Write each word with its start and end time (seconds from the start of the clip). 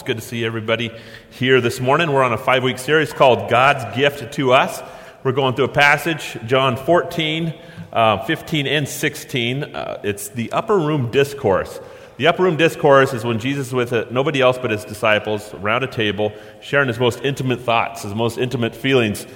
It's 0.00 0.06
good 0.06 0.16
to 0.16 0.22
see 0.22 0.46
everybody 0.46 0.90
here 1.28 1.60
this 1.60 1.78
morning. 1.78 2.10
We're 2.10 2.22
on 2.22 2.32
a 2.32 2.38
five 2.38 2.62
week 2.62 2.78
series 2.78 3.12
called 3.12 3.50
God's 3.50 3.94
Gift 3.94 4.32
to 4.32 4.54
Us. 4.54 4.80
We're 5.22 5.32
going 5.32 5.54
through 5.54 5.66
a 5.66 5.72
passage, 5.72 6.38
John 6.46 6.78
14, 6.78 7.52
uh, 7.92 8.24
15, 8.24 8.66
and 8.66 8.88
16. 8.88 9.62
Uh, 9.62 10.00
it's 10.02 10.28
the 10.28 10.50
upper 10.52 10.78
room 10.78 11.10
discourse. 11.10 11.78
The 12.16 12.28
upper 12.28 12.44
room 12.44 12.56
discourse 12.56 13.12
is 13.12 13.24
when 13.24 13.38
Jesus 13.38 13.66
is 13.66 13.72
with 13.74 13.92
uh, 13.92 14.06
nobody 14.10 14.40
else 14.40 14.56
but 14.56 14.70
his 14.70 14.86
disciples 14.86 15.52
around 15.52 15.84
a 15.84 15.86
table, 15.86 16.32
sharing 16.62 16.88
his 16.88 16.98
most 16.98 17.20
intimate 17.22 17.60
thoughts, 17.60 18.04
his 18.04 18.14
most 18.14 18.38
intimate 18.38 18.74
feelings. 18.74 19.26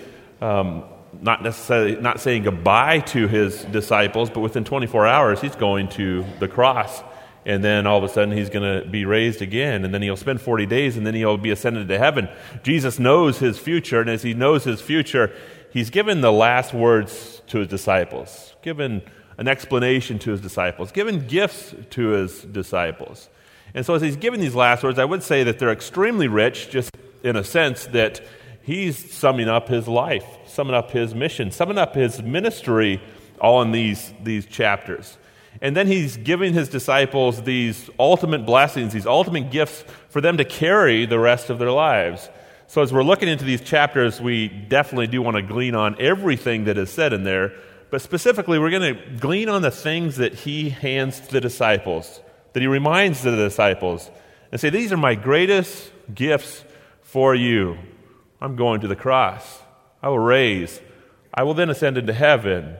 Um, 0.40 0.84
not 1.20 1.42
necessarily 1.42 1.96
not 1.96 2.20
saying 2.20 2.44
goodbye 2.44 3.00
to 3.00 3.28
his 3.28 3.64
disciples, 3.66 4.30
but 4.30 4.40
within 4.40 4.64
24 4.64 5.06
hours, 5.06 5.42
he's 5.42 5.56
going 5.56 5.90
to 5.90 6.24
the 6.40 6.48
cross 6.48 7.02
and 7.46 7.62
then 7.62 7.86
all 7.86 7.98
of 7.98 8.04
a 8.04 8.08
sudden 8.08 8.36
he's 8.36 8.50
going 8.50 8.82
to 8.82 8.88
be 8.88 9.04
raised 9.04 9.42
again, 9.42 9.84
and 9.84 9.92
then 9.92 10.02
he'll 10.02 10.16
spend 10.16 10.40
40 10.40 10.66
days, 10.66 10.96
and 10.96 11.06
then 11.06 11.14
he'll 11.14 11.36
be 11.36 11.50
ascended 11.50 11.88
to 11.88 11.98
heaven. 11.98 12.28
Jesus 12.62 12.98
knows 12.98 13.38
his 13.38 13.58
future, 13.58 14.00
and 14.00 14.10
as 14.10 14.22
he 14.22 14.34
knows 14.34 14.64
his 14.64 14.80
future, 14.80 15.34
he's 15.70 15.90
given 15.90 16.20
the 16.20 16.32
last 16.32 16.72
words 16.72 17.42
to 17.48 17.58
his 17.58 17.68
disciples, 17.68 18.54
given 18.62 19.02
an 19.36 19.48
explanation 19.48 20.18
to 20.20 20.30
his 20.30 20.40
disciples, 20.40 20.92
given 20.92 21.26
gifts 21.26 21.74
to 21.90 22.08
his 22.08 22.42
disciples. 22.42 23.28
And 23.74 23.84
so 23.84 23.94
as 23.94 24.02
he's 24.02 24.16
given 24.16 24.40
these 24.40 24.54
last 24.54 24.84
words, 24.84 24.98
I 24.98 25.04
would 25.04 25.22
say 25.22 25.42
that 25.44 25.58
they're 25.58 25.72
extremely 25.72 26.28
rich, 26.28 26.70
just 26.70 26.90
in 27.22 27.36
a 27.36 27.44
sense 27.44 27.86
that 27.86 28.20
he's 28.62 29.12
summing 29.12 29.48
up 29.48 29.68
his 29.68 29.88
life, 29.88 30.24
summing 30.46 30.74
up 30.74 30.92
his 30.92 31.14
mission, 31.14 31.50
summing 31.50 31.78
up 31.78 31.94
his 31.94 32.22
ministry 32.22 33.02
all 33.40 33.60
in 33.62 33.72
these, 33.72 34.12
these 34.22 34.46
chapters. 34.46 35.18
And 35.64 35.74
then 35.74 35.86
he's 35.86 36.18
giving 36.18 36.52
his 36.52 36.68
disciples 36.68 37.42
these 37.42 37.88
ultimate 37.98 38.44
blessings, 38.44 38.92
these 38.92 39.06
ultimate 39.06 39.50
gifts 39.50 39.82
for 40.10 40.20
them 40.20 40.36
to 40.36 40.44
carry 40.44 41.06
the 41.06 41.18
rest 41.18 41.48
of 41.48 41.58
their 41.58 41.70
lives. 41.70 42.28
So, 42.66 42.82
as 42.82 42.92
we're 42.92 43.02
looking 43.02 43.30
into 43.30 43.46
these 43.46 43.62
chapters, 43.62 44.20
we 44.20 44.48
definitely 44.48 45.06
do 45.06 45.22
want 45.22 45.38
to 45.38 45.42
glean 45.42 45.74
on 45.74 45.96
everything 45.98 46.64
that 46.64 46.76
is 46.76 46.90
said 46.90 47.14
in 47.14 47.24
there. 47.24 47.54
But 47.88 48.02
specifically, 48.02 48.58
we're 48.58 48.78
going 48.78 48.94
to 48.94 49.16
glean 49.18 49.48
on 49.48 49.62
the 49.62 49.70
things 49.70 50.16
that 50.16 50.34
he 50.34 50.68
hands 50.68 51.18
to 51.20 51.32
the 51.32 51.40
disciples, 51.40 52.20
that 52.52 52.60
he 52.60 52.66
reminds 52.66 53.22
the 53.22 53.34
disciples, 53.34 54.10
and 54.52 54.60
say, 54.60 54.68
These 54.68 54.92
are 54.92 54.98
my 54.98 55.14
greatest 55.14 55.90
gifts 56.14 56.62
for 57.00 57.34
you. 57.34 57.78
I'm 58.38 58.56
going 58.56 58.82
to 58.82 58.88
the 58.88 58.96
cross. 58.96 59.62
I 60.02 60.10
will 60.10 60.18
raise. 60.18 60.82
I 61.32 61.44
will 61.44 61.54
then 61.54 61.70
ascend 61.70 61.96
into 61.96 62.12
heaven. 62.12 62.76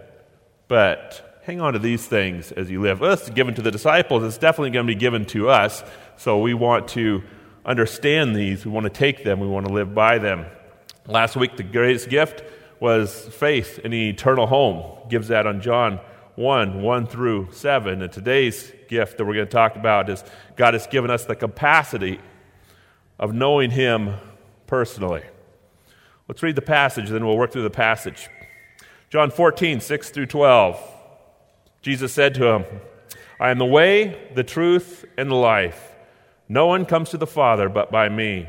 But 0.68 1.23
hang 1.44 1.60
on 1.60 1.74
to 1.74 1.78
these 1.78 2.06
things 2.06 2.52
as 2.52 2.70
you 2.70 2.80
live. 2.80 3.00
Well, 3.00 3.12
it's 3.12 3.28
given 3.28 3.54
to 3.54 3.62
the 3.62 3.70
disciples. 3.70 4.24
It's 4.24 4.38
definitely 4.38 4.70
going 4.70 4.86
to 4.86 4.90
be 4.90 4.98
given 4.98 5.26
to 5.26 5.50
us. 5.50 5.84
So 6.16 6.38
we 6.38 6.54
want 6.54 6.88
to 6.88 7.22
understand 7.66 8.34
these. 8.34 8.64
We 8.64 8.70
want 8.70 8.84
to 8.84 8.90
take 8.90 9.24
them. 9.24 9.40
We 9.40 9.46
want 9.46 9.66
to 9.66 9.72
live 9.72 9.94
by 9.94 10.18
them. 10.18 10.46
Last 11.06 11.36
week, 11.36 11.58
the 11.58 11.62
greatest 11.62 12.08
gift 12.08 12.42
was 12.80 13.26
faith 13.26 13.78
in 13.80 13.90
the 13.90 14.08
eternal 14.08 14.46
home. 14.46 15.06
Gives 15.10 15.28
that 15.28 15.46
on 15.46 15.60
John 15.60 16.00
1 16.36 16.82
1 16.82 17.06
through 17.06 17.48
7. 17.52 18.00
And 18.00 18.10
today's 18.10 18.72
gift 18.88 19.18
that 19.18 19.26
we're 19.26 19.34
going 19.34 19.46
to 19.46 19.52
talk 19.52 19.76
about 19.76 20.08
is 20.08 20.24
God 20.56 20.72
has 20.72 20.86
given 20.86 21.10
us 21.10 21.26
the 21.26 21.36
capacity 21.36 22.20
of 23.18 23.34
knowing 23.34 23.70
Him 23.70 24.14
personally. 24.66 25.22
Let's 26.26 26.42
read 26.42 26.56
the 26.56 26.62
passage, 26.62 27.10
then 27.10 27.26
we'll 27.26 27.36
work 27.36 27.52
through 27.52 27.64
the 27.64 27.70
passage. 27.70 28.30
John 29.10 29.30
14, 29.30 29.80
6 29.80 30.10
through 30.10 30.26
12. 30.26 30.93
Jesus 31.84 32.14
said 32.14 32.34
to 32.36 32.46
him, 32.46 32.64
I 33.38 33.50
am 33.50 33.58
the 33.58 33.66
way, 33.66 34.30
the 34.34 34.42
truth, 34.42 35.04
and 35.18 35.30
the 35.30 35.34
life. 35.34 35.94
No 36.48 36.66
one 36.66 36.86
comes 36.86 37.10
to 37.10 37.18
the 37.18 37.26
Father 37.26 37.68
but 37.68 37.92
by 37.92 38.08
me. 38.08 38.48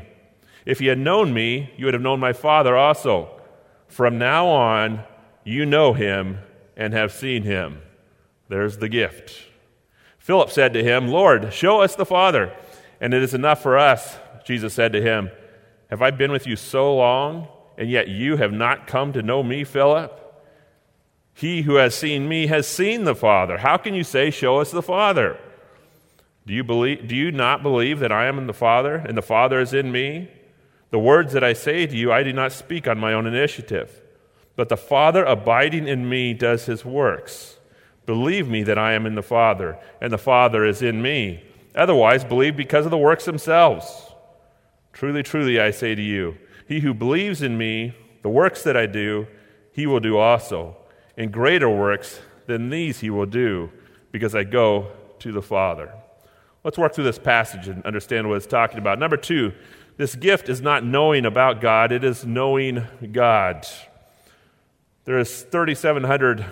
If 0.64 0.80
you 0.80 0.88
had 0.88 0.98
known 0.98 1.34
me, 1.34 1.70
you 1.76 1.84
would 1.84 1.92
have 1.92 2.02
known 2.02 2.18
my 2.18 2.32
Father 2.32 2.74
also. 2.74 3.28
From 3.88 4.16
now 4.16 4.46
on, 4.46 5.04
you 5.44 5.66
know 5.66 5.92
him 5.92 6.38
and 6.78 6.94
have 6.94 7.12
seen 7.12 7.42
him. 7.42 7.82
There's 8.48 8.78
the 8.78 8.88
gift. 8.88 9.42
Philip 10.18 10.48
said 10.48 10.72
to 10.72 10.82
him, 10.82 11.08
Lord, 11.08 11.52
show 11.52 11.82
us 11.82 11.94
the 11.94 12.06
Father, 12.06 12.56
and 13.02 13.12
it 13.12 13.22
is 13.22 13.34
enough 13.34 13.62
for 13.62 13.76
us. 13.76 14.16
Jesus 14.46 14.72
said 14.72 14.94
to 14.94 15.02
him, 15.02 15.30
Have 15.90 16.00
I 16.00 16.10
been 16.10 16.32
with 16.32 16.46
you 16.46 16.56
so 16.56 16.96
long, 16.96 17.48
and 17.76 17.90
yet 17.90 18.08
you 18.08 18.38
have 18.38 18.52
not 18.52 18.86
come 18.86 19.12
to 19.12 19.22
know 19.22 19.42
me, 19.42 19.62
Philip? 19.62 20.25
He 21.36 21.62
who 21.62 21.74
has 21.74 21.94
seen 21.94 22.30
me 22.30 22.46
has 22.46 22.66
seen 22.66 23.04
the 23.04 23.14
Father. 23.14 23.58
How 23.58 23.76
can 23.76 23.92
you 23.92 24.04
say, 24.04 24.30
Show 24.30 24.56
us 24.56 24.70
the 24.70 24.80
Father? 24.80 25.38
Do 26.46 26.54
you, 26.54 26.64
believe, 26.64 27.06
do 27.08 27.14
you 27.14 27.30
not 27.30 27.62
believe 27.62 27.98
that 27.98 28.10
I 28.10 28.24
am 28.24 28.38
in 28.38 28.46
the 28.46 28.54
Father 28.54 28.94
and 28.94 29.18
the 29.18 29.22
Father 29.22 29.60
is 29.60 29.74
in 29.74 29.92
me? 29.92 30.30
The 30.88 30.98
words 30.98 31.34
that 31.34 31.44
I 31.44 31.52
say 31.52 31.86
to 31.86 31.94
you, 31.94 32.10
I 32.10 32.22
do 32.22 32.32
not 32.32 32.52
speak 32.52 32.88
on 32.88 32.98
my 32.98 33.12
own 33.12 33.26
initiative, 33.26 34.00
but 34.54 34.70
the 34.70 34.78
Father 34.78 35.26
abiding 35.26 35.86
in 35.86 36.08
me 36.08 36.32
does 36.32 36.64
his 36.64 36.86
works. 36.86 37.58
Believe 38.06 38.48
me 38.48 38.62
that 38.62 38.78
I 38.78 38.94
am 38.94 39.04
in 39.04 39.14
the 39.14 39.22
Father 39.22 39.78
and 40.00 40.10
the 40.10 40.16
Father 40.16 40.64
is 40.64 40.80
in 40.80 41.02
me. 41.02 41.44
Otherwise, 41.74 42.24
believe 42.24 42.56
because 42.56 42.86
of 42.86 42.90
the 42.90 42.96
works 42.96 43.26
themselves. 43.26 44.06
Truly, 44.94 45.22
truly, 45.22 45.60
I 45.60 45.70
say 45.70 45.94
to 45.94 46.02
you, 46.02 46.38
he 46.66 46.80
who 46.80 46.94
believes 46.94 47.42
in 47.42 47.58
me, 47.58 47.94
the 48.22 48.30
works 48.30 48.62
that 48.62 48.76
I 48.76 48.86
do, 48.86 49.26
he 49.72 49.86
will 49.86 50.00
do 50.00 50.16
also 50.16 50.78
and 51.16 51.32
greater 51.32 51.68
works 51.68 52.20
than 52.46 52.70
these 52.70 53.00
he 53.00 53.10
will 53.10 53.26
do, 53.26 53.70
because 54.12 54.34
I 54.34 54.44
go 54.44 54.88
to 55.20 55.32
the 55.32 55.42
Father. 55.42 55.92
Let's 56.64 56.78
work 56.78 56.94
through 56.94 57.04
this 57.04 57.18
passage 57.18 57.68
and 57.68 57.84
understand 57.84 58.28
what 58.28 58.36
it's 58.36 58.46
talking 58.46 58.78
about. 58.78 58.98
Number 58.98 59.16
two, 59.16 59.52
this 59.96 60.14
gift 60.14 60.48
is 60.48 60.60
not 60.60 60.84
knowing 60.84 61.24
about 61.24 61.60
God, 61.60 61.92
it 61.92 62.04
is 62.04 62.24
knowing 62.24 62.84
God. 63.12 63.66
There's 65.04 65.42
3,700 65.42 66.44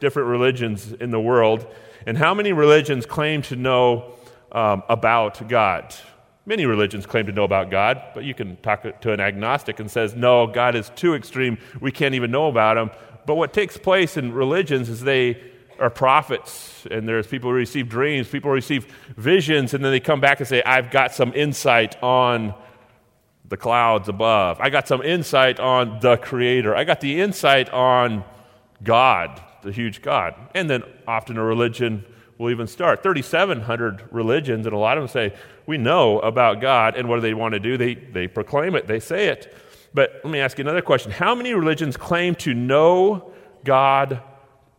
different 0.00 0.28
religions 0.28 0.92
in 0.92 1.10
the 1.10 1.20
world, 1.20 1.66
and 2.06 2.18
how 2.18 2.34
many 2.34 2.52
religions 2.52 3.06
claim 3.06 3.42
to 3.42 3.56
know 3.56 4.14
um, 4.50 4.82
about 4.88 5.48
God? 5.48 5.94
Many 6.44 6.66
religions 6.66 7.06
claim 7.06 7.26
to 7.26 7.32
know 7.32 7.44
about 7.44 7.70
God, 7.70 8.02
but 8.14 8.24
you 8.24 8.34
can 8.34 8.56
talk 8.56 9.00
to 9.00 9.12
an 9.12 9.20
agnostic 9.20 9.78
and 9.78 9.88
says, 9.88 10.16
"No, 10.16 10.48
God 10.48 10.74
is 10.74 10.90
too 10.96 11.14
extreme. 11.14 11.56
We 11.80 11.92
can't 11.92 12.16
even 12.16 12.32
know 12.32 12.48
about 12.48 12.76
him." 12.76 12.90
But 13.26 13.36
what 13.36 13.52
takes 13.52 13.76
place 13.76 14.16
in 14.16 14.32
religions 14.32 14.88
is 14.88 15.00
they 15.00 15.40
are 15.78 15.90
prophets, 15.90 16.86
and 16.90 17.08
there's 17.08 17.26
people 17.26 17.50
who 17.50 17.56
receive 17.56 17.88
dreams, 17.88 18.28
people 18.28 18.50
who 18.50 18.54
receive 18.54 18.86
visions, 19.16 19.74
and 19.74 19.84
then 19.84 19.90
they 19.90 20.00
come 20.00 20.20
back 20.20 20.38
and 20.40 20.48
say, 20.48 20.62
I've 20.62 20.90
got 20.90 21.12
some 21.12 21.32
insight 21.34 22.00
on 22.02 22.54
the 23.48 23.56
clouds 23.56 24.08
above. 24.08 24.60
I 24.60 24.70
got 24.70 24.88
some 24.88 25.02
insight 25.02 25.60
on 25.60 26.00
the 26.00 26.16
Creator. 26.16 26.74
I 26.74 26.84
got 26.84 27.00
the 27.00 27.20
insight 27.20 27.68
on 27.70 28.24
God, 28.82 29.42
the 29.62 29.72
huge 29.72 30.02
God. 30.02 30.34
And 30.54 30.70
then 30.70 30.82
often 31.06 31.36
a 31.36 31.44
religion 31.44 32.04
will 32.38 32.50
even 32.50 32.66
start. 32.66 33.02
3,700 33.02 34.04
religions, 34.10 34.66
and 34.66 34.74
a 34.74 34.78
lot 34.78 34.98
of 34.98 35.02
them 35.02 35.08
say, 35.08 35.36
We 35.66 35.78
know 35.78 36.18
about 36.20 36.60
God, 36.60 36.96
and 36.96 37.08
what 37.08 37.16
do 37.16 37.22
they 37.22 37.34
want 37.34 37.54
to 37.54 37.60
do? 37.60 37.76
They, 37.76 37.94
they 37.94 38.26
proclaim 38.26 38.74
it, 38.74 38.86
they 38.86 39.00
say 39.00 39.28
it. 39.28 39.54
But 39.94 40.20
let 40.24 40.30
me 40.30 40.40
ask 40.40 40.58
you 40.58 40.62
another 40.62 40.82
question. 40.82 41.10
How 41.12 41.34
many 41.34 41.52
religions 41.52 41.96
claim 41.96 42.34
to 42.36 42.54
know 42.54 43.32
God 43.64 44.22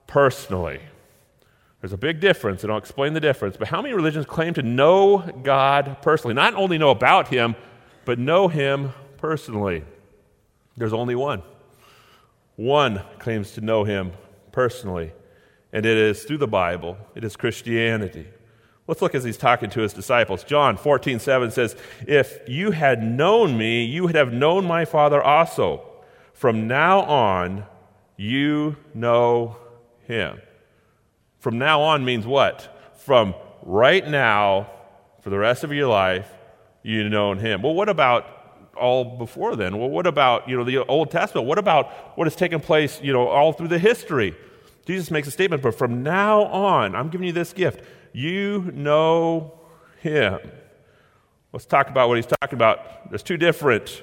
personally? 0.07 0.79
There's 1.81 1.93
a 1.93 1.97
big 1.97 2.19
difference, 2.19 2.63
and 2.63 2.71
I'll 2.71 2.77
explain 2.77 3.13
the 3.13 3.19
difference. 3.19 3.57
But 3.57 3.67
how 3.67 3.81
many 3.81 3.93
religions 3.93 4.25
claim 4.25 4.53
to 4.53 4.63
know 4.63 5.17
God 5.43 5.97
personally? 6.01 6.33
Not 6.33 6.55
only 6.55 6.77
know 6.77 6.91
about 6.91 7.27
Him, 7.27 7.55
but 8.05 8.17
know 8.17 8.47
Him 8.47 8.93
personally. 9.17 9.83
There's 10.77 10.93
only 10.93 11.15
one. 11.15 11.43
One 12.55 13.01
claims 13.19 13.51
to 13.51 13.61
know 13.61 13.83
Him 13.83 14.13
personally, 14.51 15.11
and 15.73 15.85
it 15.85 15.97
is 15.97 16.23
through 16.23 16.37
the 16.37 16.47
Bible, 16.47 16.97
it 17.15 17.23
is 17.23 17.35
Christianity. 17.35 18.27
Let's 18.85 19.01
look 19.01 19.15
as 19.15 19.23
he's 19.23 19.37
talking 19.37 19.69
to 19.71 19.81
his 19.81 19.93
disciples. 19.93 20.43
John 20.43 20.75
14, 20.75 21.19
7 21.19 21.51
says, 21.51 21.75
If 22.05 22.39
you 22.47 22.71
had 22.71 23.01
known 23.01 23.57
me, 23.57 23.85
you 23.85 24.03
would 24.03 24.15
have 24.15 24.33
known 24.33 24.65
my 24.65 24.83
Father 24.83 25.21
also. 25.23 25.83
From 26.33 26.67
now 26.67 27.01
on, 27.01 27.65
you 28.17 28.75
know 28.93 29.55
him. 30.05 30.41
From 31.39 31.57
now 31.57 31.81
on 31.81 32.03
means 32.03 32.25
what? 32.25 32.97
From 32.97 33.35
right 33.61 34.05
now, 34.05 34.69
for 35.21 35.29
the 35.29 35.37
rest 35.37 35.63
of 35.63 35.71
your 35.71 35.87
life, 35.87 36.29
you 36.83 37.07
know 37.07 37.33
him. 37.33 37.61
Well, 37.61 37.73
what 37.73 37.87
about 37.87 38.27
all 38.75 39.17
before 39.17 39.55
then? 39.55 39.77
Well, 39.77 39.89
what 39.89 40.07
about, 40.07 40.49
you 40.49 40.57
know, 40.57 40.65
the 40.65 40.79
Old 40.85 41.09
Testament? 41.09 41.47
What 41.47 41.57
about 41.57 42.17
what 42.17 42.27
has 42.27 42.35
taken 42.35 42.59
place, 42.59 42.99
you 43.01 43.13
know, 43.13 43.29
all 43.29 43.53
through 43.53 43.69
the 43.69 43.79
history? 43.79 44.35
Jesus 44.85 45.09
makes 45.09 45.29
a 45.29 45.31
statement, 45.31 45.61
but 45.61 45.75
from 45.75 46.03
now 46.03 46.43
on, 46.43 46.93
I'm 46.95 47.07
giving 47.07 47.27
you 47.27 47.33
this 47.33 47.53
gift 47.53 47.81
you 48.13 48.71
know 48.73 49.59
him. 49.99 50.39
Let's 51.51 51.65
talk 51.65 51.89
about 51.89 52.07
what 52.07 52.15
he's 52.15 52.25
talking 52.25 52.55
about. 52.55 53.09
There's 53.09 53.23
two 53.23 53.37
different 53.37 54.01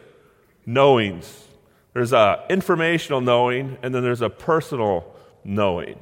knowings 0.67 1.49
there's 1.93 2.13
a 2.13 2.45
informational 2.49 3.21
knowing, 3.21 3.77
and 3.83 3.95
then 3.95 4.03
there's 4.03 4.21
a 4.21 4.31
personal 4.31 5.13
knowing. 5.45 5.99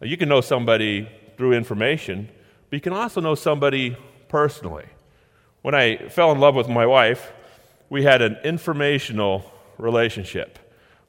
Now, 0.00 0.08
you 0.08 0.16
can 0.16 0.28
know 0.28 0.40
somebody 0.40 1.08
through 1.36 1.52
information, 1.52 2.28
but 2.68 2.76
you 2.76 2.80
can 2.80 2.92
also 2.92 3.20
know 3.20 3.34
somebody 3.34 3.96
personally. 4.28 4.86
When 5.62 5.74
I 5.74 6.08
fell 6.08 6.32
in 6.32 6.40
love 6.40 6.54
with 6.54 6.68
my 6.68 6.86
wife, 6.86 7.32
we 7.88 8.02
had 8.02 8.20
an 8.20 8.36
informational 8.42 9.50
relationship. 9.78 10.58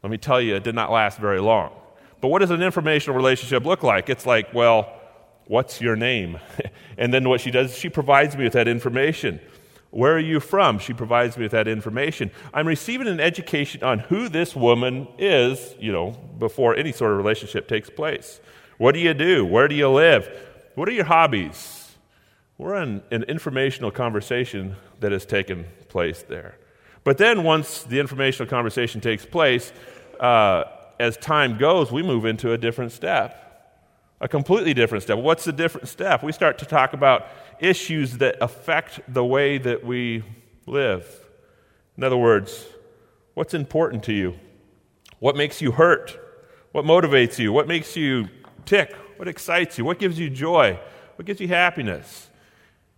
Let 0.03 0.11
me 0.11 0.17
tell 0.17 0.39
you, 0.39 0.55
it 0.55 0.63
did 0.63 0.75
not 0.75 0.91
last 0.91 1.17
very 1.17 1.41
long. 1.41 1.71
But 2.21 2.27
what 2.27 2.39
does 2.39 2.51
an 2.51 2.61
informational 2.61 3.15
relationship 3.15 3.65
look 3.65 3.81
like? 3.81 4.09
It's 4.09 4.25
like, 4.25 4.53
well, 4.53 4.96
what's 5.47 5.81
your 5.81 5.95
name? 5.95 6.39
and 6.97 7.13
then 7.13 7.27
what 7.27 7.41
she 7.41 7.51
does, 7.51 7.77
she 7.77 7.89
provides 7.89 8.35
me 8.37 8.43
with 8.43 8.53
that 8.53 8.67
information. 8.67 9.39
Where 9.89 10.15
are 10.15 10.19
you 10.19 10.39
from? 10.39 10.79
She 10.79 10.93
provides 10.93 11.37
me 11.37 11.43
with 11.43 11.53
that 11.53 11.67
information. 11.67 12.31
I'm 12.53 12.67
receiving 12.67 13.07
an 13.07 13.19
education 13.19 13.83
on 13.83 13.99
who 13.99 14.29
this 14.29 14.55
woman 14.55 15.07
is, 15.17 15.75
you 15.79 15.91
know, 15.91 16.11
before 16.37 16.75
any 16.75 16.91
sort 16.91 17.11
of 17.11 17.17
relationship 17.17 17.67
takes 17.67 17.89
place. 17.89 18.41
What 18.77 18.93
do 18.93 18.99
you 18.99 19.13
do? 19.13 19.45
Where 19.45 19.67
do 19.67 19.75
you 19.75 19.89
live? 19.89 20.29
What 20.75 20.89
are 20.89 20.91
your 20.91 21.05
hobbies? 21.05 21.95
We're 22.57 22.81
in 22.81 23.01
an 23.11 23.23
informational 23.23 23.91
conversation 23.91 24.75
that 24.99 25.11
has 25.11 25.25
taken 25.25 25.65
place 25.87 26.23
there. 26.27 26.57
But 27.03 27.17
then, 27.17 27.43
once 27.43 27.83
the 27.83 27.99
informational 27.99 28.49
conversation 28.49 28.99
takes 28.99 29.25
place, 29.25 29.71
uh, 30.19 30.65
as 30.99 31.15
time 31.17 31.57
goes, 31.57 31.91
we 31.91 32.03
move 32.03 32.25
into 32.25 32.51
a 32.51 32.57
different 32.57 32.91
step 32.91 33.46
a 34.19 34.27
completely 34.27 34.73
different 34.73 35.03
step. 35.03 35.19
What's 35.19 35.43
the 35.43 35.51
different 35.51 35.87
step? 35.87 36.23
We 36.23 36.31
start 36.31 36.57
to 36.59 36.65
talk 36.65 36.93
about 36.93 37.27
issues 37.59 38.17
that 38.17 38.37
affect 38.41 38.99
the 39.07 39.23
way 39.23 39.57
that 39.59 39.83
we 39.85 40.23
live. 40.65 41.05
In 41.97 42.03
other 42.03 42.17
words, 42.17 42.65
what's 43.35 43.53
important 43.53 44.03
to 44.03 44.13
you? 44.13 44.35
What 45.19 45.35
makes 45.35 45.61
you 45.61 45.71
hurt? 45.71 46.19
What 46.71 46.85
motivates 46.85 47.39
you? 47.39 47.51
What 47.51 47.67
makes 47.67 47.95
you 47.95 48.27
tick? 48.65 48.95
What 49.17 49.27
excites 49.27 49.77
you? 49.77 49.85
What 49.85 49.99
gives 49.99 50.19
you 50.19 50.29
joy? 50.29 50.79
What 51.15 51.25
gives 51.25 51.39
you 51.39 51.47
happiness? 51.47 52.29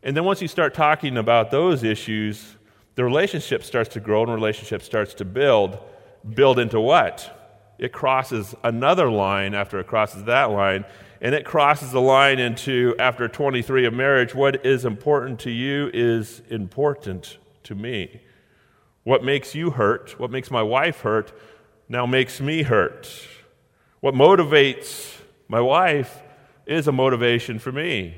And 0.03 0.15
then 0.15 0.23
once 0.23 0.41
you 0.41 0.47
start 0.47 0.73
talking 0.73 1.17
about 1.17 1.51
those 1.51 1.83
issues, 1.83 2.55
the 2.95 3.03
relationship 3.03 3.63
starts 3.63 3.89
to 3.93 3.99
grow 3.99 4.23
and 4.23 4.33
relationship 4.33 4.81
starts 4.81 5.13
to 5.15 5.25
build. 5.25 5.77
Build 6.33 6.59
into 6.59 6.79
what? 6.79 7.35
It 7.77 7.93
crosses 7.93 8.55
another 8.63 9.09
line 9.09 9.53
after 9.53 9.79
it 9.79 9.87
crosses 9.87 10.25
that 10.25 10.51
line 10.51 10.83
and 11.21 11.35
it 11.35 11.45
crosses 11.45 11.91
the 11.91 12.01
line 12.01 12.39
into 12.39 12.95
after 12.97 13.27
23 13.27 13.85
of 13.85 13.93
marriage 13.93 14.33
what 14.33 14.65
is 14.65 14.85
important 14.85 15.39
to 15.41 15.51
you 15.51 15.89
is 15.93 16.41
important 16.49 17.37
to 17.63 17.75
me. 17.75 18.21
What 19.03 19.23
makes 19.23 19.55
you 19.55 19.71
hurt 19.71 20.19
what 20.19 20.31
makes 20.31 20.49
my 20.49 20.63
wife 20.63 21.01
hurt 21.01 21.31
now 21.87 22.05
makes 22.05 22.39
me 22.39 22.63
hurt. 22.63 23.09
What 23.99 24.13
motivates 24.13 25.19
my 25.47 25.59
wife 25.59 26.21
is 26.65 26.87
a 26.87 26.91
motivation 26.91 27.59
for 27.59 27.71
me. 27.71 28.15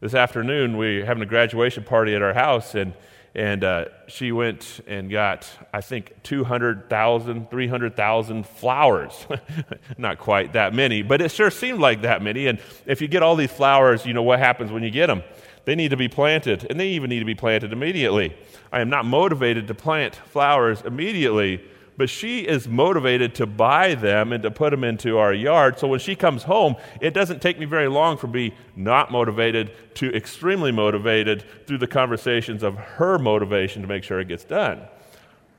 This 0.00 0.14
afternoon 0.14 0.76
we're 0.76 1.04
having 1.04 1.22
a 1.22 1.26
graduation 1.26 1.82
party 1.82 2.14
at 2.14 2.22
our 2.22 2.34
house 2.34 2.74
and 2.74 2.94
and 3.34 3.62
uh, 3.62 3.84
she 4.08 4.32
went 4.32 4.80
and 4.86 5.10
got, 5.10 5.48
I 5.72 5.80
think, 5.80 6.14
200,000, 6.24 7.50
300,000 7.50 8.46
flowers. 8.46 9.26
Not 9.98 10.18
quite 10.18 10.54
that 10.54 10.74
many, 10.74 11.02
but 11.02 11.20
it 11.20 11.30
sure 11.30 11.50
seemed 11.50 11.78
like 11.78 12.02
that 12.02 12.22
many. 12.22 12.48
And 12.48 12.58
if 12.86 13.00
you 13.00 13.08
get 13.08 13.22
all 13.22 13.36
these 13.36 13.52
flowers, 13.52 14.04
you 14.04 14.12
know 14.12 14.22
what 14.22 14.40
happens 14.40 14.72
when 14.72 14.82
you 14.82 14.90
get 14.90 15.06
them? 15.06 15.22
They 15.64 15.76
need 15.76 15.90
to 15.90 15.96
be 15.96 16.08
planted, 16.08 16.66
and 16.68 16.80
they 16.80 16.88
even 16.88 17.10
need 17.10 17.20
to 17.20 17.24
be 17.24 17.34
planted 17.34 17.72
immediately. 17.72 18.36
I 18.72 18.80
am 18.80 18.88
not 18.88 19.04
motivated 19.04 19.68
to 19.68 19.74
plant 19.74 20.16
flowers 20.16 20.82
immediately 20.82 21.62
but 22.00 22.08
she 22.08 22.40
is 22.40 22.66
motivated 22.66 23.34
to 23.34 23.44
buy 23.44 23.94
them 23.94 24.32
and 24.32 24.42
to 24.42 24.50
put 24.50 24.70
them 24.70 24.84
into 24.84 25.18
our 25.18 25.34
yard. 25.34 25.78
So 25.78 25.86
when 25.86 26.00
she 26.00 26.16
comes 26.16 26.44
home, 26.44 26.76
it 26.98 27.12
doesn't 27.12 27.42
take 27.42 27.58
me 27.58 27.66
very 27.66 27.88
long 27.88 28.16
from 28.16 28.32
being 28.32 28.52
not 28.74 29.12
motivated 29.12 29.70
to 29.96 30.10
extremely 30.16 30.72
motivated 30.72 31.44
through 31.66 31.76
the 31.76 31.86
conversations 31.86 32.62
of 32.62 32.78
her 32.78 33.18
motivation 33.18 33.82
to 33.82 33.88
make 33.88 34.02
sure 34.02 34.18
it 34.18 34.28
gets 34.28 34.44
done. 34.44 34.80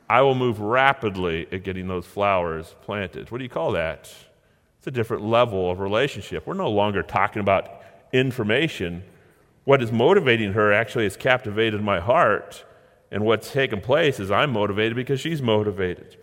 I 0.10 0.24
will 0.24 0.34
move 0.34 0.60
rapidly 0.60 1.48
at 1.52 1.62
getting 1.62 1.88
those 1.88 2.08
flowers 2.08 2.74
planted. 2.82 3.30
What 3.30 3.38
do 3.38 3.44
you 3.44 3.50
call 3.50 3.74
that? 3.74 4.12
It's 4.80 4.88
a 4.88 4.92
different 4.92 5.22
level 5.22 5.70
of 5.70 5.80
relationship. 5.80 6.48
We're 6.48 6.56
no 6.56 6.72
longer 6.72 7.04
talking 7.04 7.42
about 7.42 7.70
information. 8.12 9.04
What 9.66 9.84
is 9.84 9.92
motivating 9.92 10.54
her 10.54 10.74
actually 10.74 11.04
has 11.04 11.16
captivated 11.16 11.84
my 11.84 12.00
heart. 12.00 12.66
And 13.12 13.26
what's 13.26 13.52
taken 13.52 13.80
place 13.80 14.20
is 14.20 14.32
I'm 14.32 14.52
motivated 14.52 14.96
because 14.96 15.20
she's 15.20 15.40
motivated. 15.40 16.18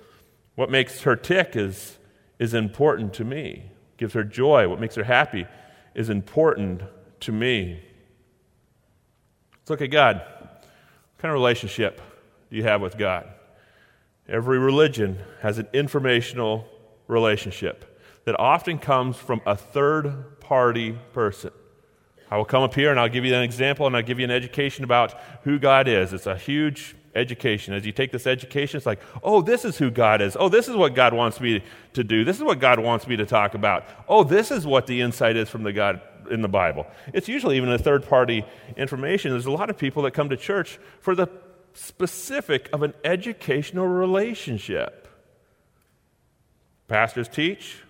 What 0.58 0.72
makes 0.72 1.02
her 1.02 1.14
tick 1.14 1.54
is, 1.54 1.98
is 2.40 2.52
important 2.52 3.14
to 3.14 3.24
me, 3.24 3.70
gives 3.96 4.14
her 4.14 4.24
joy. 4.24 4.68
What 4.68 4.80
makes 4.80 4.96
her 4.96 5.04
happy 5.04 5.46
is 5.94 6.10
important 6.10 6.82
to 7.20 7.30
me. 7.30 7.80
Let's 9.52 9.70
look 9.70 9.82
at 9.82 9.92
God. 9.92 10.16
What 10.16 11.18
kind 11.18 11.30
of 11.30 11.34
relationship 11.34 12.00
do 12.50 12.56
you 12.56 12.64
have 12.64 12.80
with 12.80 12.98
God? 12.98 13.28
Every 14.28 14.58
religion 14.58 15.20
has 15.42 15.58
an 15.58 15.68
informational 15.72 16.66
relationship 17.06 17.96
that 18.24 18.36
often 18.40 18.80
comes 18.80 19.16
from 19.16 19.40
a 19.46 19.54
third 19.54 20.40
party 20.40 20.98
person. 21.12 21.52
I 22.32 22.36
will 22.36 22.44
come 22.44 22.64
up 22.64 22.74
here 22.74 22.90
and 22.90 22.98
I'll 22.98 23.08
give 23.08 23.24
you 23.24 23.32
an 23.32 23.44
example 23.44 23.86
and 23.86 23.96
I'll 23.96 24.02
give 24.02 24.18
you 24.18 24.24
an 24.24 24.32
education 24.32 24.82
about 24.82 25.14
who 25.44 25.60
God 25.60 25.86
is. 25.86 26.12
It's 26.12 26.26
a 26.26 26.36
huge 26.36 26.96
education. 27.14 27.74
As 27.74 27.86
you 27.86 27.92
take 27.92 28.12
this 28.12 28.26
education, 28.26 28.76
it's 28.76 28.86
like, 28.86 29.00
oh, 29.22 29.42
this 29.42 29.64
is 29.64 29.78
who 29.78 29.90
God 29.90 30.20
is. 30.20 30.36
Oh, 30.38 30.48
this 30.48 30.68
is 30.68 30.76
what 30.76 30.94
God 30.94 31.14
wants 31.14 31.40
me 31.40 31.62
to 31.94 32.04
do. 32.04 32.24
This 32.24 32.36
is 32.36 32.42
what 32.42 32.58
God 32.58 32.78
wants 32.78 33.06
me 33.06 33.16
to 33.16 33.26
talk 33.26 33.54
about. 33.54 33.84
Oh, 34.08 34.24
this 34.24 34.50
is 34.50 34.66
what 34.66 34.86
the 34.86 35.00
insight 35.00 35.36
is 35.36 35.48
from 35.48 35.62
the 35.62 35.72
God 35.72 36.00
in 36.30 36.42
the 36.42 36.48
Bible. 36.48 36.86
It's 37.12 37.28
usually 37.28 37.56
even 37.56 37.70
a 37.70 37.78
third 37.78 38.06
party 38.06 38.44
information. 38.76 39.30
There's 39.30 39.46
a 39.46 39.50
lot 39.50 39.70
of 39.70 39.78
people 39.78 40.02
that 40.02 40.12
come 40.12 40.28
to 40.28 40.36
church 40.36 40.78
for 41.00 41.14
the 41.14 41.28
specific 41.74 42.68
of 42.72 42.82
an 42.82 42.94
educational 43.04 43.86
relationship. 43.86 45.08
Pastors 46.88 47.28
teach, 47.28 47.82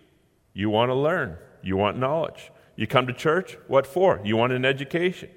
you 0.53 0.71
want 0.71 0.91
to 0.91 0.95
learn, 0.95 1.37
you 1.63 1.77
want 1.77 1.99
knowledge. 1.99 2.51
You 2.77 2.87
come 2.87 3.07
to 3.07 3.13
church, 3.13 3.57
what 3.67 3.87
for? 3.87 4.21
You 4.25 4.37
want 4.37 4.53
an 4.53 4.65
education. 4.65 5.31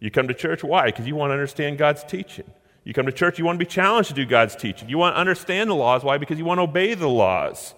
You 0.00 0.10
come 0.10 0.28
to 0.28 0.34
church, 0.34 0.62
why? 0.62 0.86
Because 0.86 1.06
you 1.06 1.16
want 1.16 1.30
to 1.30 1.34
understand 1.34 1.78
God's 1.78 2.04
teaching. 2.04 2.44
You 2.84 2.92
come 2.92 3.06
to 3.06 3.12
church, 3.12 3.38
you 3.38 3.44
want 3.44 3.58
to 3.58 3.64
be 3.64 3.70
challenged 3.70 4.10
to 4.10 4.14
do 4.14 4.26
God's 4.26 4.54
teaching. 4.54 4.88
You 4.88 4.98
want 4.98 5.16
to 5.16 5.20
understand 5.20 5.70
the 5.70 5.74
laws. 5.74 6.04
Why? 6.04 6.18
Because 6.18 6.38
you 6.38 6.44
want 6.44 6.58
to 6.58 6.62
obey 6.62 6.94
the 6.94 7.08
laws. 7.08 7.74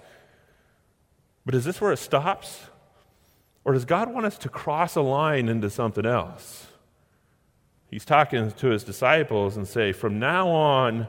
But 1.45 1.55
is 1.55 1.65
this 1.65 1.81
where 1.81 1.93
it 1.93 1.99
stops? 1.99 2.63
Or 3.65 3.73
does 3.73 3.85
God 3.85 4.13
want 4.13 4.27
us 4.27 4.37
to 4.39 4.49
cross 4.49 4.97
a 4.97 5.01
line 5.01 5.49
into 5.49 5.71
something 5.71 6.05
else? 6.05 6.67
He's 7.89 8.05
talking 8.05 8.51
to 8.51 8.67
his 8.69 8.83
disciples 8.83 9.57
and 9.57 9.67
say, 9.67 9.93
From 9.93 10.19
now 10.19 10.49
on, 10.49 11.07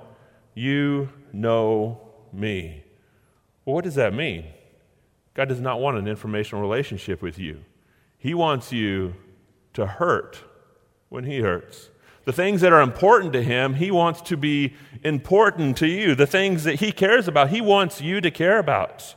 you 0.53 1.09
know 1.33 1.99
me. 2.31 2.83
Well, 3.65 3.75
what 3.75 3.83
does 3.83 3.95
that 3.95 4.13
mean? 4.13 4.45
God 5.33 5.49
does 5.49 5.59
not 5.59 5.79
want 5.79 5.97
an 5.97 6.07
informational 6.07 6.61
relationship 6.61 7.21
with 7.21 7.37
you. 7.37 7.63
He 8.17 8.33
wants 8.33 8.71
you 8.71 9.15
to 9.73 9.85
hurt 9.85 10.43
when 11.09 11.23
he 11.23 11.39
hurts. 11.39 11.89
The 12.27 12.33
things 12.33 12.59
that 12.59 12.73
are 12.73 12.81
important 12.81 13.31
to 13.31 13.41
him, 13.41 13.75
he 13.75 13.89
wants 13.89 14.19
to 14.23 14.35
be 14.35 14.73
important 15.01 15.77
to 15.77 15.87
you. 15.87 16.13
The 16.13 16.27
things 16.27 16.65
that 16.65 16.75
he 16.75 16.91
cares 16.91 17.29
about, 17.29 17.51
he 17.51 17.61
wants 17.61 18.01
you 18.01 18.19
to 18.19 18.29
care 18.29 18.59
about. 18.59 19.15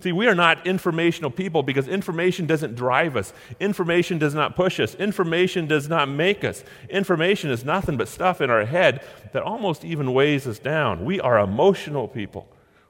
See, 0.00 0.12
we 0.12 0.26
are 0.26 0.34
not 0.34 0.66
informational 0.66 1.30
people 1.30 1.62
because 1.62 1.88
information 1.88 2.44
doesn't 2.44 2.74
drive 2.74 3.16
us. 3.16 3.32
Information 3.60 4.18
does 4.18 4.34
not 4.34 4.56
push 4.56 4.78
us. 4.78 4.94
Information 4.96 5.68
does 5.68 5.88
not 5.88 6.10
make 6.10 6.44
us. 6.44 6.62
Information 6.90 7.50
is 7.50 7.64
nothing 7.64 7.96
but 7.96 8.08
stuff 8.08 8.42
in 8.42 8.50
our 8.50 8.66
head 8.66 9.02
that 9.32 9.42
almost 9.42 9.82
even 9.82 10.12
weighs 10.12 10.46
us 10.46 10.58
down. 10.58 11.06
We 11.06 11.18
are 11.18 11.38
emotional 11.38 12.08
people. 12.08 12.46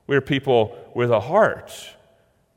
We're 0.08 0.20
people 0.20 0.76
with 0.96 1.12
a 1.12 1.20
heart. 1.20 1.94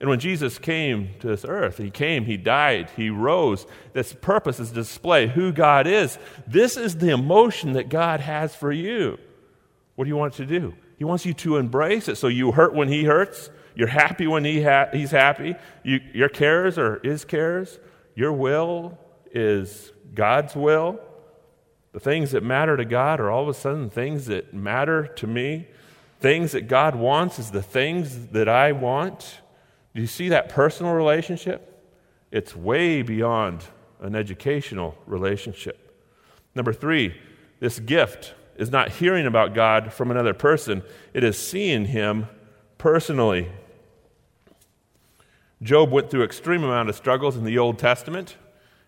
And 0.03 0.09
when 0.09 0.19
Jesus 0.19 0.59
came 0.59 1.11
to 1.21 1.27
this 1.27 1.45
earth, 1.45 1.77
he 1.77 1.89
came, 1.89 2.25
he 2.25 2.35
died, 2.35 2.89
he 2.97 3.09
rose. 3.09 3.65
This 3.93 4.11
purpose 4.11 4.59
is 4.59 4.67
to 4.67 4.75
display 4.75 5.27
who 5.27 5.53
God 5.53 5.87
is. 5.87 6.19
This 6.45 6.75
is 6.75 6.97
the 6.97 7.11
emotion 7.11 7.71
that 7.71 7.87
God 7.87 8.19
has 8.19 8.53
for 8.53 8.69
you. 8.69 9.17
What 9.95 10.03
do 10.03 10.09
you 10.09 10.17
want 10.17 10.33
to 10.33 10.45
do? 10.45 10.73
He 10.97 11.05
wants 11.05 11.25
you 11.25 11.33
to 11.35 11.55
embrace 11.55 12.09
it. 12.09 12.17
So 12.17 12.27
you 12.27 12.51
hurt 12.51 12.73
when 12.73 12.89
he 12.89 13.05
hurts, 13.05 13.49
you're 13.75 13.87
happy 13.87 14.27
when 14.27 14.43
he 14.43 14.61
ha- 14.61 14.89
he's 14.91 15.11
happy. 15.11 15.55
You, 15.83 16.01
your 16.13 16.27
cares 16.27 16.77
are 16.77 16.99
his 17.01 17.23
cares. 17.23 17.79
Your 18.13 18.33
will 18.33 18.97
is 19.31 19.93
God's 20.13 20.53
will. 20.53 20.99
The 21.93 22.01
things 22.01 22.31
that 22.31 22.43
matter 22.43 22.75
to 22.75 22.83
God 22.83 23.21
are 23.21 23.31
all 23.31 23.43
of 23.43 23.47
a 23.47 23.53
sudden 23.53 23.89
things 23.89 24.25
that 24.25 24.53
matter 24.53 25.07
to 25.07 25.27
me. 25.27 25.69
Things 26.19 26.51
that 26.51 26.67
God 26.67 26.93
wants 26.93 27.39
is 27.39 27.51
the 27.51 27.63
things 27.63 28.27
that 28.33 28.49
I 28.49 28.73
want. 28.73 29.39
Do 29.95 30.01
you 30.01 30.07
see 30.07 30.29
that 30.29 30.49
personal 30.49 30.93
relationship? 30.93 31.69
It's 32.31 32.55
way 32.55 33.03
beyond 33.03 33.63
an 33.99 34.15
educational 34.15 34.97
relationship. 35.05 35.79
Number 36.55 36.73
three, 36.73 37.15
this 37.59 37.79
gift 37.79 38.33
is 38.55 38.71
not 38.71 38.89
hearing 38.89 39.25
about 39.25 39.53
God 39.53 39.93
from 39.93 40.11
another 40.11 40.33
person, 40.33 40.83
it 41.13 41.23
is 41.23 41.37
seeing 41.37 41.85
Him 41.85 42.27
personally. 42.77 43.49
Job 45.61 45.91
went 45.91 46.09
through 46.11 46.23
extreme 46.23 46.63
amount 46.63 46.89
of 46.89 46.95
struggles 46.95 47.37
in 47.37 47.45
the 47.45 47.57
Old 47.57 47.79
Testament. 47.79 48.35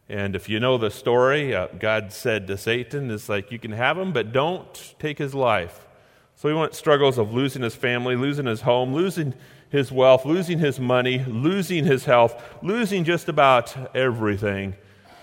And 0.10 0.36
if 0.36 0.50
you 0.50 0.60
know 0.60 0.78
the 0.78 0.92
story, 0.92 1.56
uh, 1.56 1.68
God 1.80 2.12
said 2.12 2.46
to 2.48 2.58
Satan, 2.58 3.10
"It's 3.10 3.30
like 3.30 3.52
you 3.52 3.58
can 3.58 3.72
have 3.72 3.98
him, 3.98 4.12
but 4.12 4.32
don't 4.32 4.94
take 5.00 5.18
his 5.18 5.34
life." 5.34 5.88
So 6.36 6.50
he 6.50 6.54
went 6.54 6.76
struggles 6.76 7.18
of 7.18 7.34
losing 7.34 7.64
his 7.64 7.76
family, 7.76 8.16
losing 8.16 8.46
his 8.46 8.62
home, 8.62 8.94
losing 8.94 9.34
his 9.70 9.92
wealth, 9.92 10.26
losing 10.26 10.60
his 10.60 10.80
money, 10.80 11.24
losing 11.28 11.86
his 11.86 12.06
health, 12.06 12.42
losing 12.62 13.04
just 13.04 13.28
about 13.28 13.96
everything. 13.96 14.76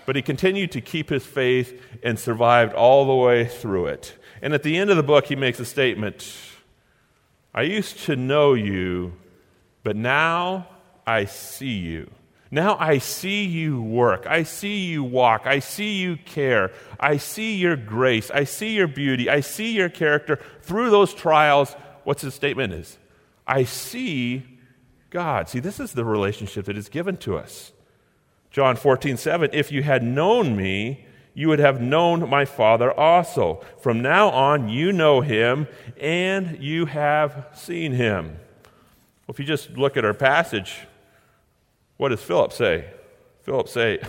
But 0.05 0.15
he 0.15 0.21
continued 0.21 0.71
to 0.73 0.81
keep 0.81 1.09
his 1.09 1.25
faith 1.25 1.81
and 2.03 2.19
survived 2.19 2.73
all 2.73 3.05
the 3.05 3.15
way 3.15 3.45
through 3.45 3.87
it. 3.87 4.17
And 4.41 4.53
at 4.53 4.63
the 4.63 4.77
end 4.77 4.89
of 4.89 4.97
the 4.97 5.03
book, 5.03 5.27
he 5.27 5.35
makes 5.35 5.59
a 5.59 5.65
statement 5.65 6.35
I 7.55 7.61
used 7.63 7.99
to 8.05 8.15
know 8.15 8.55
you, 8.55 9.13
but 9.83 9.95
now 9.95 10.67
I 11.05 11.25
see 11.25 11.77
you. 11.77 12.09
Now 12.49 12.77
I 12.79 12.97
see 12.99 13.45
you 13.45 13.81
work. 13.81 14.25
I 14.27 14.43
see 14.43 14.85
you 14.85 15.03
walk. 15.03 15.47
I 15.47 15.59
see 15.59 15.93
you 15.93 16.17
care. 16.17 16.71
I 16.99 17.17
see 17.17 17.55
your 17.55 17.75
grace. 17.75 18.29
I 18.29 18.43
see 18.43 18.75
your 18.75 18.87
beauty. 18.87 19.29
I 19.29 19.39
see 19.39 19.71
your 19.71 19.89
character. 19.89 20.39
Through 20.61 20.91
those 20.91 21.13
trials, 21.13 21.75
what's 22.03 22.21
his 22.21 22.35
statement 22.35 22.73
is? 22.73 22.97
I 23.47 23.63
see 23.63 24.43
God. 25.09 25.49
See, 25.49 25.59
this 25.59 25.79
is 25.79 25.93
the 25.93 26.05
relationship 26.05 26.65
that 26.65 26.77
is 26.77 26.89
given 26.89 27.17
to 27.17 27.37
us. 27.37 27.71
John 28.51 28.75
14, 28.75 29.17
7, 29.17 29.49
if 29.53 29.71
you 29.71 29.83
had 29.83 30.03
known 30.03 30.55
me, 30.55 31.05
you 31.33 31.47
would 31.47 31.59
have 31.59 31.81
known 31.81 32.29
my 32.29 32.45
Father 32.45 32.91
also. 32.91 33.61
From 33.79 34.01
now 34.01 34.29
on, 34.29 34.69
you 34.69 34.91
know 34.91 35.21
him 35.21 35.67
and 35.99 36.61
you 36.63 36.85
have 36.85 37.47
seen 37.55 37.93
him. 37.93 38.37
Well, 39.25 39.33
if 39.33 39.39
you 39.39 39.45
just 39.45 39.71
look 39.71 39.97
at 39.97 40.05
our 40.05 40.13
passage, 40.13 40.81
what 41.97 42.09
does 42.09 42.21
Philip 42.21 42.53
say? 42.53 42.85
Philip 43.41 43.67
say, 43.67 43.99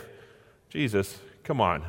Jesus, 0.68 1.18
come 1.42 1.60
on, 1.60 1.84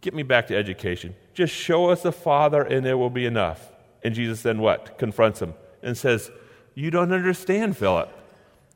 get 0.00 0.14
me 0.14 0.22
back 0.22 0.46
to 0.46 0.56
education. 0.56 1.14
Just 1.34 1.52
show 1.52 1.90
us 1.90 2.02
the 2.02 2.12
Father 2.12 2.62
and 2.62 2.86
it 2.86 2.94
will 2.94 3.10
be 3.10 3.26
enough. 3.26 3.72
And 4.02 4.14
Jesus 4.14 4.42
then 4.42 4.58
what? 4.58 4.98
Confronts 4.98 5.42
him 5.42 5.54
and 5.82 5.96
says, 5.96 6.30
You 6.74 6.90
don't 6.90 7.12
understand, 7.12 7.76
Philip. 7.76 8.10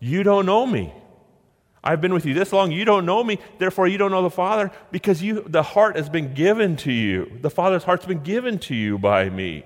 You 0.01 0.23
don't 0.23 0.47
know 0.47 0.67
me. 0.67 0.95
I've 1.83 2.01
been 2.01 2.13
with 2.13 2.27
you 2.27 2.35
this 2.35 2.53
long. 2.53 2.73
You 2.73 2.85
don't 2.85 3.07
know 3.07 3.23
me. 3.23 3.39
Therefore, 3.59 3.87
you 3.87 3.99
don't 3.99 4.11
know 4.11 4.23
the 4.23 4.31
Father 4.31 4.71
because 4.91 5.23
you, 5.23 5.43
the 5.47 5.63
heart 5.63 5.97
has 5.97 6.09
been 6.09 6.35
given 6.35 6.77
to 6.79 6.93
you. 6.93 7.39
The 7.41 7.51
Father's 7.51 7.85
heart's 7.85 8.07
been 8.07 8.23
given 8.23 8.59
to 8.61 8.75
you 8.75 8.99
by 8.99 9.31
me. 9.31 9.65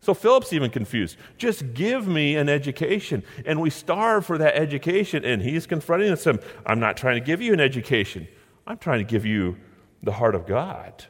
So 0.00 0.12
Philip's 0.12 0.52
even 0.52 0.70
confused. 0.70 1.16
Just 1.38 1.72
give 1.72 2.06
me 2.06 2.36
an 2.36 2.48
education. 2.48 3.22
And 3.46 3.60
we 3.60 3.70
starve 3.70 4.26
for 4.26 4.36
that 4.36 4.54
education. 4.56 5.24
And 5.24 5.40
he's 5.40 5.66
confronting 5.66 6.10
us. 6.10 6.26
I'm 6.66 6.80
not 6.80 6.96
trying 6.96 7.14
to 7.14 7.24
give 7.24 7.40
you 7.40 7.52
an 7.52 7.60
education, 7.60 8.28
I'm 8.66 8.78
trying 8.78 8.98
to 8.98 9.04
give 9.04 9.24
you 9.24 9.56
the 10.02 10.12
heart 10.12 10.34
of 10.34 10.46
God 10.46 11.06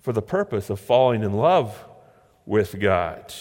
for 0.00 0.12
the 0.12 0.22
purpose 0.22 0.70
of 0.70 0.80
falling 0.80 1.22
in 1.22 1.32
love 1.34 1.84
with 2.46 2.80
God. 2.80 3.32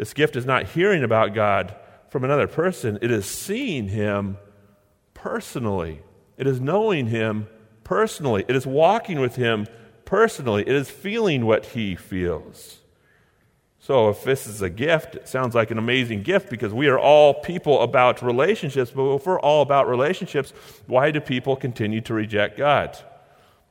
This 0.00 0.14
gift 0.14 0.34
is 0.34 0.46
not 0.46 0.64
hearing 0.64 1.04
about 1.04 1.34
God 1.34 1.76
from 2.08 2.24
another 2.24 2.46
person, 2.46 2.98
it 3.02 3.10
is 3.10 3.26
seeing 3.26 3.88
Him 3.88 4.38
personally. 5.12 6.00
It 6.38 6.46
is 6.46 6.58
knowing 6.58 7.08
Him 7.08 7.48
personally. 7.84 8.46
It 8.48 8.56
is 8.56 8.66
walking 8.66 9.20
with 9.20 9.36
Him 9.36 9.66
personally. 10.06 10.62
It 10.62 10.74
is 10.74 10.88
feeling 10.88 11.44
what 11.44 11.66
He 11.66 11.96
feels. 11.96 12.78
So, 13.78 14.08
if 14.08 14.24
this 14.24 14.46
is 14.46 14.62
a 14.62 14.70
gift, 14.70 15.16
it 15.16 15.28
sounds 15.28 15.54
like 15.54 15.70
an 15.70 15.76
amazing 15.76 16.22
gift 16.22 16.48
because 16.48 16.72
we 16.72 16.88
are 16.88 16.98
all 16.98 17.34
people 17.34 17.82
about 17.82 18.22
relationships. 18.22 18.90
But 18.90 19.16
if 19.16 19.26
we're 19.26 19.38
all 19.38 19.60
about 19.60 19.86
relationships, 19.86 20.54
why 20.86 21.10
do 21.10 21.20
people 21.20 21.56
continue 21.56 22.00
to 22.00 22.14
reject 22.14 22.56
God? 22.56 22.96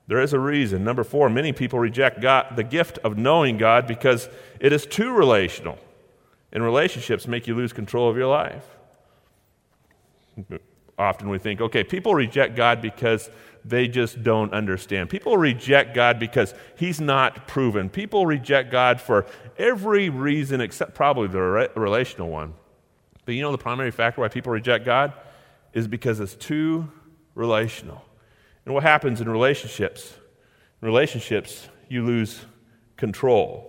There 0.06 0.22
is 0.22 0.34
a 0.34 0.40
reason. 0.40 0.84
Number 0.84 1.04
four, 1.04 1.28
many 1.28 1.54
people 1.54 1.80
reject 1.80 2.22
God, 2.22 2.56
the 2.56 2.64
gift 2.64 3.00
of 3.00 3.18
knowing 3.18 3.58
God 3.58 3.88
because 3.88 4.30
it 4.60 4.72
is 4.72 4.86
too 4.86 5.12
relational. 5.12 5.80
And 6.52 6.64
relationships 6.64 7.28
make 7.28 7.48
you 7.48 7.56
lose 7.56 7.74
control 7.74 8.10
of 8.10 8.18
your 8.18 8.28
life. 8.28 8.66
Often 10.98 11.30
we 11.30 11.38
think, 11.38 11.62
okay, 11.62 11.84
people 11.84 12.14
reject 12.16 12.56
God 12.56 12.82
because 12.82 13.30
they 13.64 13.88
just 13.88 14.24
don't 14.24 14.54
understand. 14.54 15.10
People 15.10 15.38
reject 15.38 15.94
God 15.94 16.20
because 16.20 16.54
He's 16.76 17.00
not 17.00 17.48
proven. 17.48 17.90
People 17.90 18.26
reject 18.26 18.72
God 18.72 19.00
for 19.00 19.26
every 19.58 20.10
reason 20.10 20.62
except 20.62 20.96
probably 20.96 21.28
the 21.28 21.42
re- 21.42 21.68
relational 21.76 22.30
one. 22.30 22.54
But 23.26 23.36
you 23.36 23.42
know 23.42 23.52
the 23.52 23.58
primary 23.58 23.92
factor 23.92 24.22
why 24.22 24.28
people 24.28 24.52
reject 24.52 24.86
God 24.86 25.14
is 25.74 25.88
because 25.88 26.20
it's 26.20 26.36
too 26.36 26.92
relational. 27.36 28.04
And 28.66 28.74
what 28.74 28.84
happens 28.84 29.22
in 29.22 29.30
relationships? 29.30 30.14
In 30.82 30.88
relationships, 30.88 31.70
you 31.90 32.06
lose 32.06 32.46
control. 32.98 33.66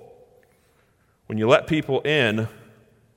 When 1.27 1.39
you 1.39 1.49
let 1.49 1.67
people 1.67 2.01
in, 2.01 2.49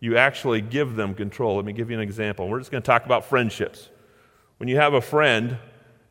you 0.03 0.17
actually 0.17 0.59
give 0.59 0.97
them 0.97 1.13
control. 1.13 1.55
Let 1.55 1.63
me 1.63 1.71
give 1.71 1.89
you 1.89 1.95
an 1.95 2.03
example. 2.03 2.49
We're 2.49 2.59
just 2.59 2.71
going 2.71 2.83
to 2.83 2.85
talk 2.85 3.05
about 3.05 3.23
friendships. 3.23 3.87
When 4.57 4.67
you 4.67 4.75
have 4.75 4.93
a 4.93 4.99
friend 4.99 5.57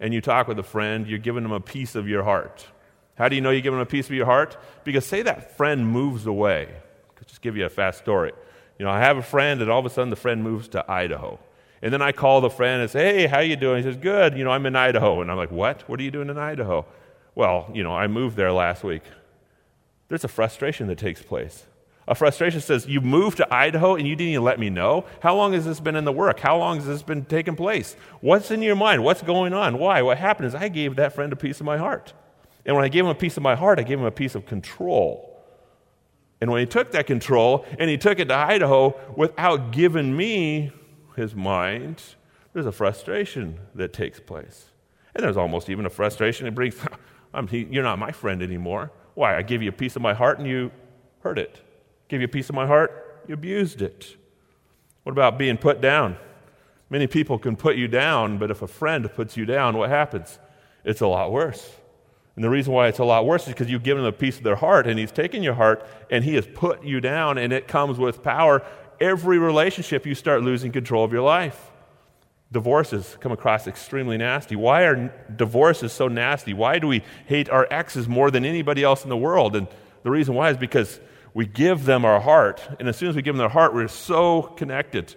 and 0.01 0.15
you 0.15 0.23
talk 0.23 0.49
with 0.49 0.59
a 0.59 0.63
friend, 0.63 1.07
you're 1.07 1.19
giving 1.19 1.43
them 1.43 1.53
a 1.53 1.61
piece 1.61 1.95
of 1.95 2.09
your 2.09 2.23
heart. 2.23 2.67
How 3.17 3.29
do 3.29 3.37
you 3.37 3.43
know 3.43 3.51
you 3.51 3.61
give 3.61 3.75
them 3.75 3.83
a 3.83 3.85
piece 3.85 4.07
of 4.07 4.13
your 4.13 4.25
heart? 4.25 4.57
Because 4.85 5.05
say 5.05 5.21
that 5.21 5.59
friend 5.59 5.87
moves 5.87 6.25
away. 6.25 6.69
I'll 7.19 7.25
just 7.27 7.43
give 7.43 7.55
you 7.55 7.67
a 7.67 7.69
fast 7.69 7.99
story. 7.99 8.33
You 8.79 8.87
know, 8.87 8.91
I 8.91 9.01
have 9.01 9.19
a 9.19 9.23
friend, 9.23 9.61
and 9.61 9.71
all 9.71 9.81
of 9.81 9.85
a 9.85 9.91
sudden 9.91 10.09
the 10.09 10.17
friend 10.17 10.43
moves 10.43 10.69
to 10.69 10.91
Idaho. 10.91 11.39
And 11.83 11.93
then 11.93 12.01
I 12.01 12.13
call 12.13 12.41
the 12.41 12.49
friend 12.49 12.81
and 12.81 12.91
say, 12.91 13.13
hey, 13.13 13.27
how 13.27 13.41
you 13.41 13.57
doing? 13.57 13.83
He 13.85 13.91
says, 13.91 13.99
good. 13.99 14.39
You 14.39 14.45
know, 14.45 14.53
I'm 14.53 14.65
in 14.65 14.75
Idaho. 14.75 15.21
And 15.21 15.31
I'm 15.31 15.37
like, 15.37 15.53
what? 15.53 15.87
What 15.87 16.01
are 16.01 16.03
you 16.03 16.11
doing 16.11 16.31
in 16.31 16.39
Idaho? 16.39 16.87
Well, 17.35 17.71
you 17.75 17.83
know, 17.83 17.95
I 17.95 18.07
moved 18.07 18.37
there 18.37 18.53
last 18.53 18.85
week. 18.85 19.03
There's 20.09 20.25
a 20.25 20.29
frustration 20.29 20.87
that 20.87 20.97
takes 20.97 21.21
place. 21.21 21.67
A 22.09 22.15
frustration 22.15 22.61
says, 22.61 22.87
You 22.87 23.01
moved 23.01 23.37
to 23.37 23.55
Idaho 23.55 23.95
and 23.95 24.07
you 24.07 24.17
didn't 24.17 24.33
even 24.33 24.45
let 24.45 24.59
me 24.59 24.71
know? 24.71 25.05
How 25.21 25.37
long 25.37 25.53
has 25.53 25.65
this 25.65 25.81
been 25.81 25.95
in 25.95 26.05
the 26.05 26.13
work? 26.13 26.41
How 26.41 26.59
long 26.59 26.77
has 26.77 26.87
this 26.87 27.03
been 27.03 27.25
taking 27.25 27.55
place? 27.55 27.97
What's 28.21 28.51
in 28.51 28.61
your 28.63 28.75
mind? 28.75 29.05
What's 29.05 29.23
going 29.23 29.53
on? 29.53 29.79
Why? 29.79 30.03
What 30.03 30.19
happened 30.19 30.49
is 30.49 30.55
I 30.55 30.69
gave 30.69 30.97
that 30.97 31.15
friend 31.15 31.33
a 31.33 31.37
piece 31.37 31.61
of 31.61 31.67
my 31.67 31.79
heart. 31.79 32.13
And 32.65 32.75
when 32.77 32.85
I 32.85 32.89
gave 32.89 33.05
him 33.05 33.11
a 33.11 33.15
piece 33.15 33.37
of 33.37 33.43
my 33.43 33.55
heart, 33.55 33.79
I 33.79 33.83
gave 33.83 33.99
him 33.99 34.05
a 34.05 34.11
piece 34.11 34.35
of 34.35 34.47
control. 34.47 35.29
And 36.41 36.51
when 36.51 36.61
he 36.61 36.67
took 36.67 36.91
that 36.93 37.07
control 37.07 37.65
and 37.79 37.89
he 37.89 37.97
took 37.97 38.19
it 38.19 38.27
to 38.27 38.35
Idaho 38.35 38.99
without 39.17 39.71
giving 39.71 40.17
me 40.17 40.73
his 41.15 41.37
mind, 41.37 42.03
there's 42.53 42.67
a 42.67 42.73
frustration 42.73 43.61
that 43.77 43.93
takes 43.93 44.19
place. 44.19 44.67
And 45.15 45.25
there's 45.25 45.37
almost 45.37 45.69
even 45.71 45.87
a 45.87 45.91
frustration 45.91 46.47
that 46.47 46.53
brings, 46.53 46.75
he, 47.51 47.69
You're 47.71 47.85
not 47.85 47.99
my 47.99 48.11
friend 48.11 48.43
anymore. 48.43 48.91
Why? 49.15 49.37
I 49.37 49.43
gave 49.43 49.63
you 49.63 49.69
a 49.69 49.73
piece 49.73 49.95
of 49.95 50.03
my 50.03 50.15
heart 50.15 50.39
and 50.39 50.49
you 50.49 50.73
hurt 51.21 51.39
it. 51.39 51.61
Gave 52.13 52.21
you 52.21 52.27
a 52.27 52.29
piece 52.29 52.51
of 52.51 52.55
my 52.55 52.67
heart, 52.67 53.23
you 53.27 53.33
abused 53.33 53.81
it. 53.81 54.19
What 55.03 55.13
about 55.13 55.39
being 55.39 55.57
put 55.57 55.81
down? 55.81 56.19
Many 56.91 57.07
people 57.07 57.39
can 57.39 57.57
put 57.57 57.77
you 57.77 57.89
down, 57.89 58.37
but 58.37 58.51
if 58.51 58.61
a 58.61 58.67
friend 58.67 59.11
puts 59.15 59.35
you 59.35 59.47
down, 59.47 59.79
what 59.79 59.89
happens? 59.89 60.39
It's 60.85 61.01
a 61.01 61.07
lot 61.07 61.33
worse. 61.33 61.71
And 62.37 62.45
the 62.45 62.51
reason 62.51 62.75
why 62.75 62.89
it's 62.89 62.99
a 62.99 63.05
lot 63.05 63.25
worse 63.25 63.45
is 63.45 63.55
because 63.55 63.71
you've 63.71 63.83
given 63.83 64.03
them 64.03 64.13
a 64.13 64.15
piece 64.15 64.37
of 64.37 64.43
their 64.43 64.57
heart, 64.57 64.87
and 64.87 64.99
he's 64.99 65.11
taken 65.11 65.43
your 65.43 65.55
heart, 65.55 65.87
and 66.11 66.23
he 66.23 66.35
has 66.35 66.47
put 66.47 66.85
you 66.85 67.01
down, 67.01 67.39
and 67.39 67.51
it 67.51 67.67
comes 67.67 67.99
with 67.99 68.23
power. 68.23 68.63
Every 69.01 69.39
relationship, 69.39 70.05
you 70.05 70.15
start 70.15 70.43
losing 70.43 70.71
control 70.71 71.05
of 71.05 71.15
your 71.15 71.23
life. 71.23 71.71
Divorces 72.53 73.17
come 73.21 73.33
across 73.33 73.67
extremely 73.67 74.19
nasty. 74.19 74.55
Why 74.55 74.83
are 74.83 75.15
divorces 75.35 75.95
so 75.95 76.09
nasty? 76.09 76.53
Why 76.53 76.79
do 76.79 76.89
we 76.89 77.05
hate 77.25 77.49
our 77.49 77.67
exes 77.71 78.07
more 78.07 78.31
than 78.31 78.45
anybody 78.45 78.83
else 78.83 79.03
in 79.03 79.09
the 79.09 79.17
world? 79.17 79.57
And 79.57 79.67
the 80.03 80.11
reason 80.11 80.35
why 80.35 80.51
is 80.51 80.59
because 80.59 81.01
we 81.35 81.47
give 81.47 81.85
them 81.85 82.05
our 82.05 82.21
heart, 82.21 82.61
and 82.79 82.89
as 82.89 82.97
soon 82.97 83.09
as 83.09 83.17
we 83.17 83.23
give 83.23 83.35
them 83.35 83.39
their 83.39 83.49
heart, 83.49 83.75
we're 83.75 83.89
so 83.89 84.43
connected. 84.43 85.15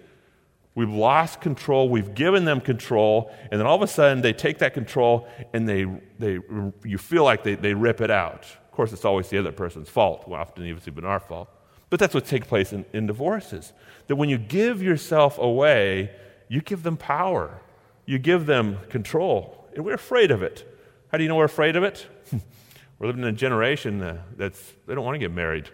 We've 0.74 0.90
lost 0.90 1.40
control, 1.40 1.88
we've 1.88 2.14
given 2.14 2.44
them 2.44 2.60
control, 2.60 3.32
and 3.50 3.58
then 3.58 3.66
all 3.66 3.76
of 3.76 3.82
a 3.82 3.86
sudden 3.86 4.20
they 4.20 4.34
take 4.34 4.58
that 4.58 4.74
control 4.74 5.26
and 5.54 5.66
they, 5.66 5.86
they, 6.18 6.38
you 6.84 6.98
feel 6.98 7.24
like 7.24 7.44
they, 7.44 7.54
they 7.54 7.72
rip 7.72 8.02
it 8.02 8.10
out. 8.10 8.44
Of 8.44 8.72
course, 8.72 8.92
it's 8.92 9.06
always 9.06 9.30
the 9.30 9.38
other 9.38 9.52
person's 9.52 9.88
fault, 9.88 10.28
well, 10.28 10.38
often 10.38 10.66
even 10.66 11.04
our 11.06 11.18
fault. 11.18 11.48
But 11.88 11.98
that's 11.98 12.14
what 12.14 12.26
takes 12.26 12.46
place 12.46 12.74
in, 12.74 12.84
in 12.92 13.06
divorces. 13.06 13.72
That 14.08 14.16
when 14.16 14.28
you 14.28 14.36
give 14.36 14.82
yourself 14.82 15.38
away, 15.38 16.10
you 16.48 16.60
give 16.60 16.82
them 16.82 16.98
power, 16.98 17.62
you 18.04 18.18
give 18.18 18.44
them 18.44 18.78
control, 18.90 19.66
and 19.74 19.82
we're 19.82 19.94
afraid 19.94 20.30
of 20.30 20.42
it. 20.42 20.70
How 21.10 21.16
do 21.16 21.24
you 21.24 21.28
know 21.28 21.36
we're 21.36 21.44
afraid 21.44 21.76
of 21.76 21.84
it? 21.84 22.06
we're 22.98 23.06
living 23.06 23.22
in 23.22 23.28
a 23.28 23.32
generation 23.32 24.20
that's, 24.36 24.74
they 24.86 24.94
don't 24.94 25.06
want 25.06 25.14
to 25.14 25.18
get 25.18 25.32
married. 25.32 25.70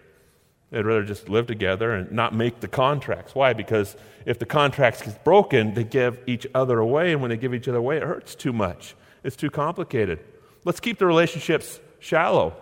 They'd 0.73 0.85
rather 0.85 1.03
just 1.03 1.29
live 1.29 1.45
together 1.45 1.93
and 1.93 2.11
not 2.11 2.33
make 2.33 2.59
the 2.59 2.67
contracts. 2.67 3.35
Why? 3.35 3.53
Because 3.53 3.95
if 4.25 4.39
the 4.39 4.47
contracts 4.47 5.03
get 5.03 5.23
broken, 5.23 5.75
they 5.75 5.83
give 5.83 6.17
each 6.25 6.47
other 6.55 6.79
away, 6.79 7.11
and 7.11 7.21
when 7.21 7.29
they 7.29 7.37
give 7.37 7.53
each 7.53 7.67
other 7.67 7.77
away, 7.77 7.97
it 7.97 8.03
hurts 8.03 8.33
too 8.33 8.51
much. 8.51 8.95
It's 9.23 9.35
too 9.35 9.51
complicated. 9.51 10.19
Let's 10.65 10.79
keep 10.79 10.97
the 10.97 11.05
relationships 11.05 11.79
shallow. 11.99 12.55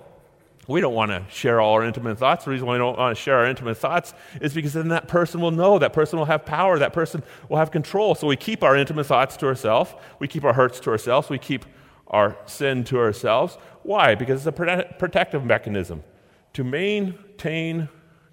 We 0.68 0.82
don't 0.82 0.94
want 0.94 1.12
to 1.12 1.24
share 1.30 1.62
all 1.62 1.76
our 1.76 1.86
intimate 1.86 2.18
thoughts. 2.18 2.44
The 2.44 2.52
reason 2.52 2.68
why 2.68 2.74
we 2.74 2.80
don't 2.80 2.98
want 2.98 3.16
to 3.16 3.22
share 3.22 3.38
our 3.38 3.46
intimate 3.46 3.78
thoughts 3.78 4.14
is 4.42 4.54
because 4.54 4.74
then 4.74 4.90
that 4.90 5.08
person 5.08 5.40
will 5.40 5.52
know, 5.52 5.80
that 5.80 5.94
person 5.94 6.20
will 6.20 6.26
have 6.26 6.46
power, 6.46 6.78
that 6.80 6.92
person 6.92 7.24
will 7.48 7.60
have 7.60 7.72
control. 7.72 8.14
So 8.14 8.28
we 8.28 8.36
keep 8.36 8.62
our 8.62 8.76
intimate 8.76 9.06
thoughts 9.06 9.38
to 9.38 9.46
ourselves, 9.46 9.94
we 10.20 10.28
keep 10.28 10.44
our 10.44 10.54
hurts 10.54 10.82
to 10.82 10.90
ourselves, 10.90 11.30
we 11.30 11.38
keep 11.38 11.64
our 12.08 12.36
sin 12.46 12.84
to 12.84 13.00
ourselves. 13.00 13.58
Why? 13.84 14.16
Because 14.16 14.46
it's 14.46 14.58
a 14.60 14.96
protective 15.00 15.46
mechanism 15.46 16.04
to 16.52 16.66
maintain 16.66 17.88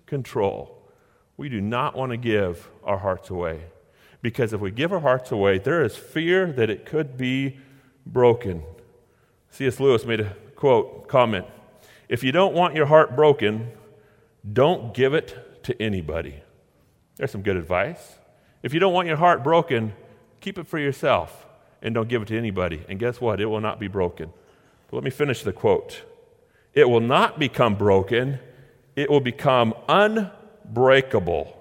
control. 0.09 0.83
We 1.37 1.49
do 1.49 1.61
not 1.61 1.97
want 1.97 2.11
to 2.11 2.17
give 2.17 2.69
our 2.83 2.99
hearts 2.99 3.31
away. 3.31 3.63
Because 4.21 4.53
if 4.53 4.61
we 4.61 4.73
give 4.73 4.93
our 4.93 5.01
hearts 5.01 5.31
away, 5.31 5.59
there 5.59 5.85
is 5.85 5.97
fear 5.97 6.51
that 6.53 6.69
it 6.69 6.85
could 6.85 7.17
be 7.17 7.59
broken. 8.05 8.65
C.S. 9.51 9.79
Lewis 9.79 10.05
made 10.05 10.21
a 10.21 10.35
quote, 10.57 11.07
comment 11.07 11.47
If 12.09 12.25
you 12.25 12.33
don't 12.33 12.55
want 12.55 12.75
your 12.75 12.87
heart 12.87 13.15
broken, 13.15 13.71
don't 14.53 14.93
give 14.93 15.15
it 15.15 15.63
to 15.65 15.81
anybody. 15.81 16.43
There's 17.17 17.31
some 17.31 17.43
good 17.43 17.57
advice. 17.57 18.17
If 18.63 18.75
you 18.75 18.81
don't 18.81 18.93
want 18.93 19.07
your 19.07 19.17
heart 19.17 19.45
broken, 19.45 19.95
keep 20.41 20.59
it 20.59 20.67
for 20.67 20.79
yourself 20.79 21.47
and 21.83 21.95
don't 21.95 22.09
give 22.09 22.23
it 22.23 22.29
to 22.29 22.37
anybody. 22.37 22.85
And 22.89 22.99
guess 22.99 23.21
what? 23.21 23.41
It 23.41 23.47
will 23.47 23.61
not 23.61 23.79
be 23.79 23.89
broken. 23.89 24.33
But 24.91 24.97
let 24.97 25.05
me 25.05 25.11
finish 25.11 25.43
the 25.43 25.53
quote. 25.53 26.03
It 26.75 26.89
will 26.89 27.01
not 27.01 27.39
become 27.39 27.77
broken, 27.77 28.41
it 28.99 29.09
will 29.09 29.21
become 29.21 29.75
unbreakable, 29.89 31.57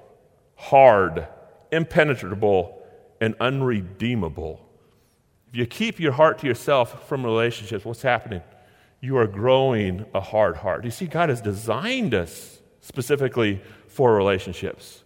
hard, 0.56 1.27
impenetrable, 1.72 2.84
and 3.22 3.36
unredeemable. 3.39 4.67
If 5.48 5.56
you 5.56 5.67
keep 5.67 6.00
your 6.00 6.13
heart 6.13 6.39
to 6.39 6.48
yourself 6.48 7.08
from 7.08 7.24
relationships, 7.24 7.86
what's 7.86 8.01
happening? 8.01 8.41
You 9.01 9.17
are 9.17 9.27
growing 9.27 10.08
a 10.15 10.20
hard 10.20 10.58
heart. 10.58 10.84
You 10.84 10.89
see, 10.89 11.06
God 11.06 11.29
has 11.29 11.39
designed 11.39 12.15
us 12.15 12.58
specifically 12.82 13.62
for 13.88 14.15
relationships. 14.15 15.03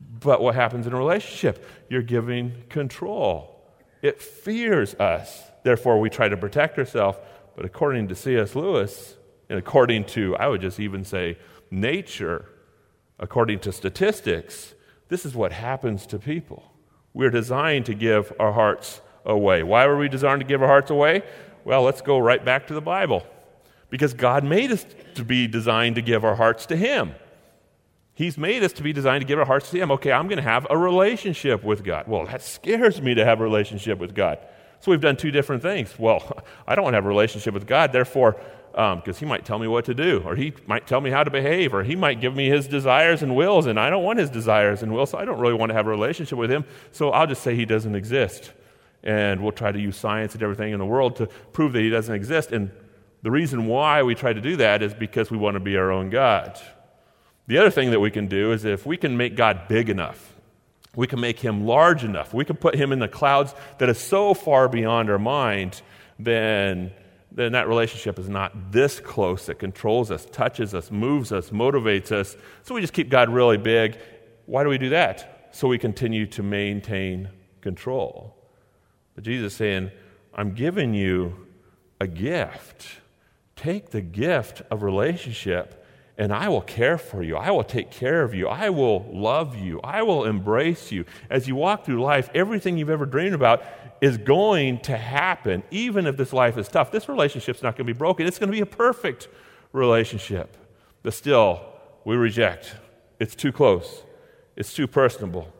But 0.00 0.42
what 0.42 0.56
happens 0.56 0.88
in 0.88 0.92
a 0.92 0.98
relationship? 0.98 1.64
You're 1.88 2.02
giving 2.02 2.64
control. 2.68 3.62
It 4.02 4.20
fears 4.20 4.94
us. 4.94 5.40
Therefore, 5.62 6.00
we 6.00 6.10
try 6.10 6.28
to 6.28 6.36
protect 6.36 6.78
ourselves. 6.78 7.18
But 7.54 7.64
according 7.64 8.08
to 8.08 8.16
C.S. 8.16 8.56
Lewis, 8.56 9.16
and 9.48 9.56
according 9.58 10.04
to, 10.06 10.36
I 10.36 10.48
would 10.48 10.60
just 10.60 10.80
even 10.80 11.04
say, 11.04 11.36
nature, 11.70 12.46
according 13.18 13.60
to 13.60 13.72
statistics, 13.72 14.74
this 15.08 15.24
is 15.24 15.34
what 15.34 15.52
happens 15.52 16.06
to 16.06 16.18
people. 16.18 16.72
We're 17.12 17.30
designed 17.30 17.86
to 17.86 17.94
give 17.94 18.32
our 18.38 18.52
hearts 18.52 19.00
away. 19.24 19.62
Why 19.62 19.86
were 19.86 19.96
we 19.96 20.08
designed 20.08 20.40
to 20.40 20.46
give 20.46 20.62
our 20.62 20.68
hearts 20.68 20.90
away? 20.90 21.22
Well, 21.64 21.82
let's 21.82 22.00
go 22.00 22.18
right 22.18 22.44
back 22.44 22.66
to 22.68 22.74
the 22.74 22.80
Bible. 22.80 23.26
Because 23.90 24.14
God 24.14 24.44
made 24.44 24.70
us 24.70 24.86
to 25.16 25.24
be 25.24 25.48
designed 25.48 25.96
to 25.96 26.02
give 26.02 26.24
our 26.24 26.36
hearts 26.36 26.66
to 26.66 26.76
Him. 26.76 27.14
He's 28.14 28.38
made 28.38 28.62
us 28.62 28.72
to 28.74 28.82
be 28.82 28.92
designed 28.92 29.22
to 29.22 29.26
give 29.26 29.38
our 29.38 29.44
hearts 29.44 29.70
to 29.70 29.78
Him. 29.78 29.90
Okay, 29.92 30.12
I'm 30.12 30.28
going 30.28 30.36
to 30.36 30.42
have 30.42 30.66
a 30.70 30.78
relationship 30.78 31.64
with 31.64 31.82
God. 31.82 32.06
Well, 32.06 32.26
that 32.26 32.42
scares 32.42 33.02
me 33.02 33.14
to 33.14 33.24
have 33.24 33.40
a 33.40 33.42
relationship 33.42 33.98
with 33.98 34.14
God. 34.14 34.38
So 34.80 34.90
we've 34.90 35.00
done 35.00 35.16
two 35.16 35.30
different 35.30 35.62
things. 35.62 35.98
Well, 35.98 36.42
I 36.66 36.74
don't 36.74 36.82
want 36.82 36.94
to 36.94 36.96
have 36.96 37.04
a 37.04 37.08
relationship 37.08 37.54
with 37.54 37.66
God, 37.66 37.92
therefore, 37.92 38.40
because 38.72 39.08
um, 39.08 39.14
He 39.14 39.26
might 39.26 39.44
tell 39.44 39.58
me 39.58 39.68
what 39.68 39.84
to 39.86 39.94
do, 39.94 40.22
or 40.24 40.34
He 40.34 40.54
might 40.66 40.86
tell 40.86 41.00
me 41.00 41.10
how 41.10 41.22
to 41.22 41.30
behave, 41.30 41.74
or 41.74 41.84
He 41.84 41.94
might 41.94 42.20
give 42.20 42.34
me 42.34 42.48
His 42.48 42.66
desires 42.66 43.22
and 43.22 43.36
wills, 43.36 43.66
and 43.66 43.78
I 43.78 43.90
don't 43.90 44.02
want 44.02 44.18
His 44.18 44.30
desires 44.30 44.82
and 44.82 44.92
wills, 44.92 45.10
so 45.10 45.18
I 45.18 45.24
don't 45.24 45.38
really 45.38 45.54
want 45.54 45.70
to 45.70 45.74
have 45.74 45.86
a 45.86 45.90
relationship 45.90 46.38
with 46.38 46.50
Him. 46.50 46.64
So 46.92 47.10
I'll 47.10 47.26
just 47.26 47.42
say 47.42 47.54
He 47.54 47.66
doesn't 47.66 47.94
exist. 47.94 48.52
And 49.02 49.42
we'll 49.42 49.52
try 49.52 49.72
to 49.72 49.80
use 49.80 49.96
science 49.96 50.34
and 50.34 50.42
everything 50.42 50.74
in 50.74 50.78
the 50.78 50.84
world 50.86 51.16
to 51.16 51.26
prove 51.52 51.72
that 51.72 51.80
He 51.80 51.90
doesn't 51.90 52.14
exist. 52.14 52.52
And 52.52 52.70
the 53.22 53.30
reason 53.30 53.66
why 53.66 54.02
we 54.02 54.14
try 54.14 54.32
to 54.32 54.40
do 54.40 54.56
that 54.56 54.82
is 54.82 54.94
because 54.94 55.30
we 55.30 55.36
want 55.36 55.54
to 55.54 55.60
be 55.60 55.76
our 55.76 55.90
own 55.90 56.10
God. 56.10 56.58
The 57.46 57.58
other 57.58 57.70
thing 57.70 57.90
that 57.90 58.00
we 58.00 58.10
can 58.10 58.28
do 58.28 58.52
is 58.52 58.64
if 58.64 58.86
we 58.86 58.96
can 58.96 59.16
make 59.16 59.36
God 59.36 59.68
big 59.68 59.90
enough, 59.90 60.29
we 60.96 61.06
can 61.06 61.20
make 61.20 61.38
him 61.38 61.66
large 61.66 62.04
enough, 62.04 62.34
we 62.34 62.44
can 62.44 62.56
put 62.56 62.74
him 62.74 62.92
in 62.92 62.98
the 62.98 63.08
clouds 63.08 63.54
that 63.78 63.88
is 63.88 63.98
so 63.98 64.34
far 64.34 64.68
beyond 64.68 65.10
our 65.10 65.18
mind, 65.18 65.82
then, 66.18 66.92
then 67.30 67.52
that 67.52 67.68
relationship 67.68 68.18
is 68.18 68.28
not 68.28 68.72
this 68.72 69.00
close. 69.00 69.48
It 69.48 69.58
controls 69.58 70.10
us, 70.10 70.26
touches 70.26 70.74
us, 70.74 70.90
moves 70.90 71.32
us, 71.32 71.50
motivates 71.50 72.12
us. 72.12 72.36
So 72.62 72.74
we 72.74 72.80
just 72.80 72.92
keep 72.92 73.08
God 73.08 73.28
really 73.28 73.56
big. 73.56 73.98
Why 74.46 74.64
do 74.64 74.68
we 74.68 74.78
do 74.78 74.90
that? 74.90 75.48
So 75.52 75.68
we 75.68 75.78
continue 75.78 76.26
to 76.26 76.42
maintain 76.42 77.30
control. 77.60 78.36
But 79.14 79.24
Jesus 79.24 79.52
is 79.52 79.56
saying, 79.56 79.90
I'm 80.34 80.54
giving 80.54 80.94
you 80.94 81.46
a 82.00 82.06
gift. 82.06 82.88
Take 83.56 83.90
the 83.90 84.00
gift 84.00 84.62
of 84.70 84.82
relationship 84.82 85.79
and 86.18 86.32
I 86.32 86.48
will 86.48 86.60
care 86.60 86.98
for 86.98 87.22
you. 87.22 87.36
I 87.36 87.50
will 87.50 87.64
take 87.64 87.90
care 87.90 88.22
of 88.22 88.34
you. 88.34 88.48
I 88.48 88.70
will 88.70 89.06
love 89.10 89.56
you. 89.56 89.80
I 89.82 90.02
will 90.02 90.24
embrace 90.24 90.92
you. 90.92 91.04
As 91.30 91.48
you 91.48 91.56
walk 91.56 91.84
through 91.84 92.02
life, 92.02 92.28
everything 92.34 92.76
you've 92.76 92.90
ever 92.90 93.06
dreamed 93.06 93.34
about 93.34 93.62
is 94.00 94.18
going 94.18 94.80
to 94.80 94.96
happen, 94.96 95.62
even 95.70 96.06
if 96.06 96.16
this 96.16 96.32
life 96.32 96.56
is 96.56 96.68
tough. 96.68 96.90
This 96.90 97.08
relationship's 97.08 97.62
not 97.62 97.76
going 97.76 97.86
to 97.86 97.92
be 97.92 97.98
broken. 97.98 98.26
It's 98.26 98.38
going 98.38 98.48
to 98.48 98.56
be 98.56 98.60
a 98.60 98.66
perfect 98.66 99.28
relationship. 99.72 100.56
But 101.02 101.14
still, 101.14 101.64
we 102.04 102.16
reject. 102.16 102.74
It's 103.18 103.34
too 103.34 103.52
close, 103.52 104.02
it's 104.56 104.72
too 104.72 104.86
personable. 104.86 105.52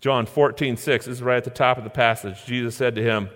John 0.00 0.26
14, 0.26 0.76
6, 0.76 1.06
this 1.06 1.14
is 1.14 1.22
right 1.22 1.36
at 1.36 1.44
the 1.44 1.50
top 1.50 1.78
of 1.78 1.84
the 1.84 1.90
passage. 1.90 2.44
Jesus 2.44 2.74
said 2.74 2.96
to 2.96 3.02
him, 3.02 3.30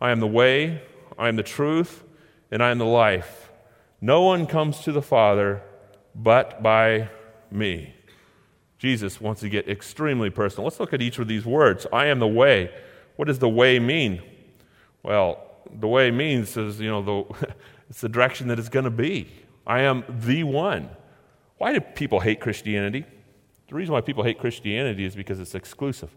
I 0.00 0.10
am 0.10 0.20
the 0.20 0.26
way, 0.26 0.80
I 1.18 1.28
am 1.28 1.36
the 1.36 1.42
truth, 1.42 2.02
and 2.50 2.62
I 2.62 2.70
am 2.70 2.78
the 2.78 2.86
life. 2.86 3.47
No 4.00 4.22
one 4.22 4.46
comes 4.46 4.80
to 4.80 4.92
the 4.92 5.02
Father 5.02 5.62
but 6.14 6.62
by 6.62 7.08
me. 7.50 7.94
Jesus 8.78 9.20
wants 9.20 9.40
to 9.40 9.48
get 9.48 9.68
extremely 9.68 10.30
personal. 10.30 10.64
Let's 10.64 10.78
look 10.78 10.92
at 10.92 11.02
each 11.02 11.18
of 11.18 11.26
these 11.26 11.44
words. 11.44 11.86
I 11.92 12.06
am 12.06 12.20
the 12.20 12.28
way. 12.28 12.70
What 13.16 13.26
does 13.26 13.40
the 13.40 13.48
way 13.48 13.78
mean? 13.78 14.22
Well, 15.02 15.44
the 15.80 15.88
way 15.88 16.10
means 16.10 16.56
is, 16.56 16.80
you 16.80 16.88
know, 16.88 17.02
the, 17.02 17.48
it's 17.90 18.00
the 18.00 18.08
direction 18.08 18.48
that 18.48 18.58
it's 18.58 18.68
going 18.68 18.84
to 18.84 18.90
be. 18.90 19.28
I 19.66 19.80
am 19.80 20.04
the 20.08 20.44
one. 20.44 20.90
Why 21.58 21.72
do 21.72 21.80
people 21.80 22.20
hate 22.20 22.40
Christianity? 22.40 23.04
The 23.68 23.74
reason 23.74 23.92
why 23.92 24.00
people 24.00 24.22
hate 24.22 24.38
Christianity 24.38 25.04
is 25.04 25.14
because 25.14 25.40
it's 25.40 25.54
exclusive. 25.54 26.10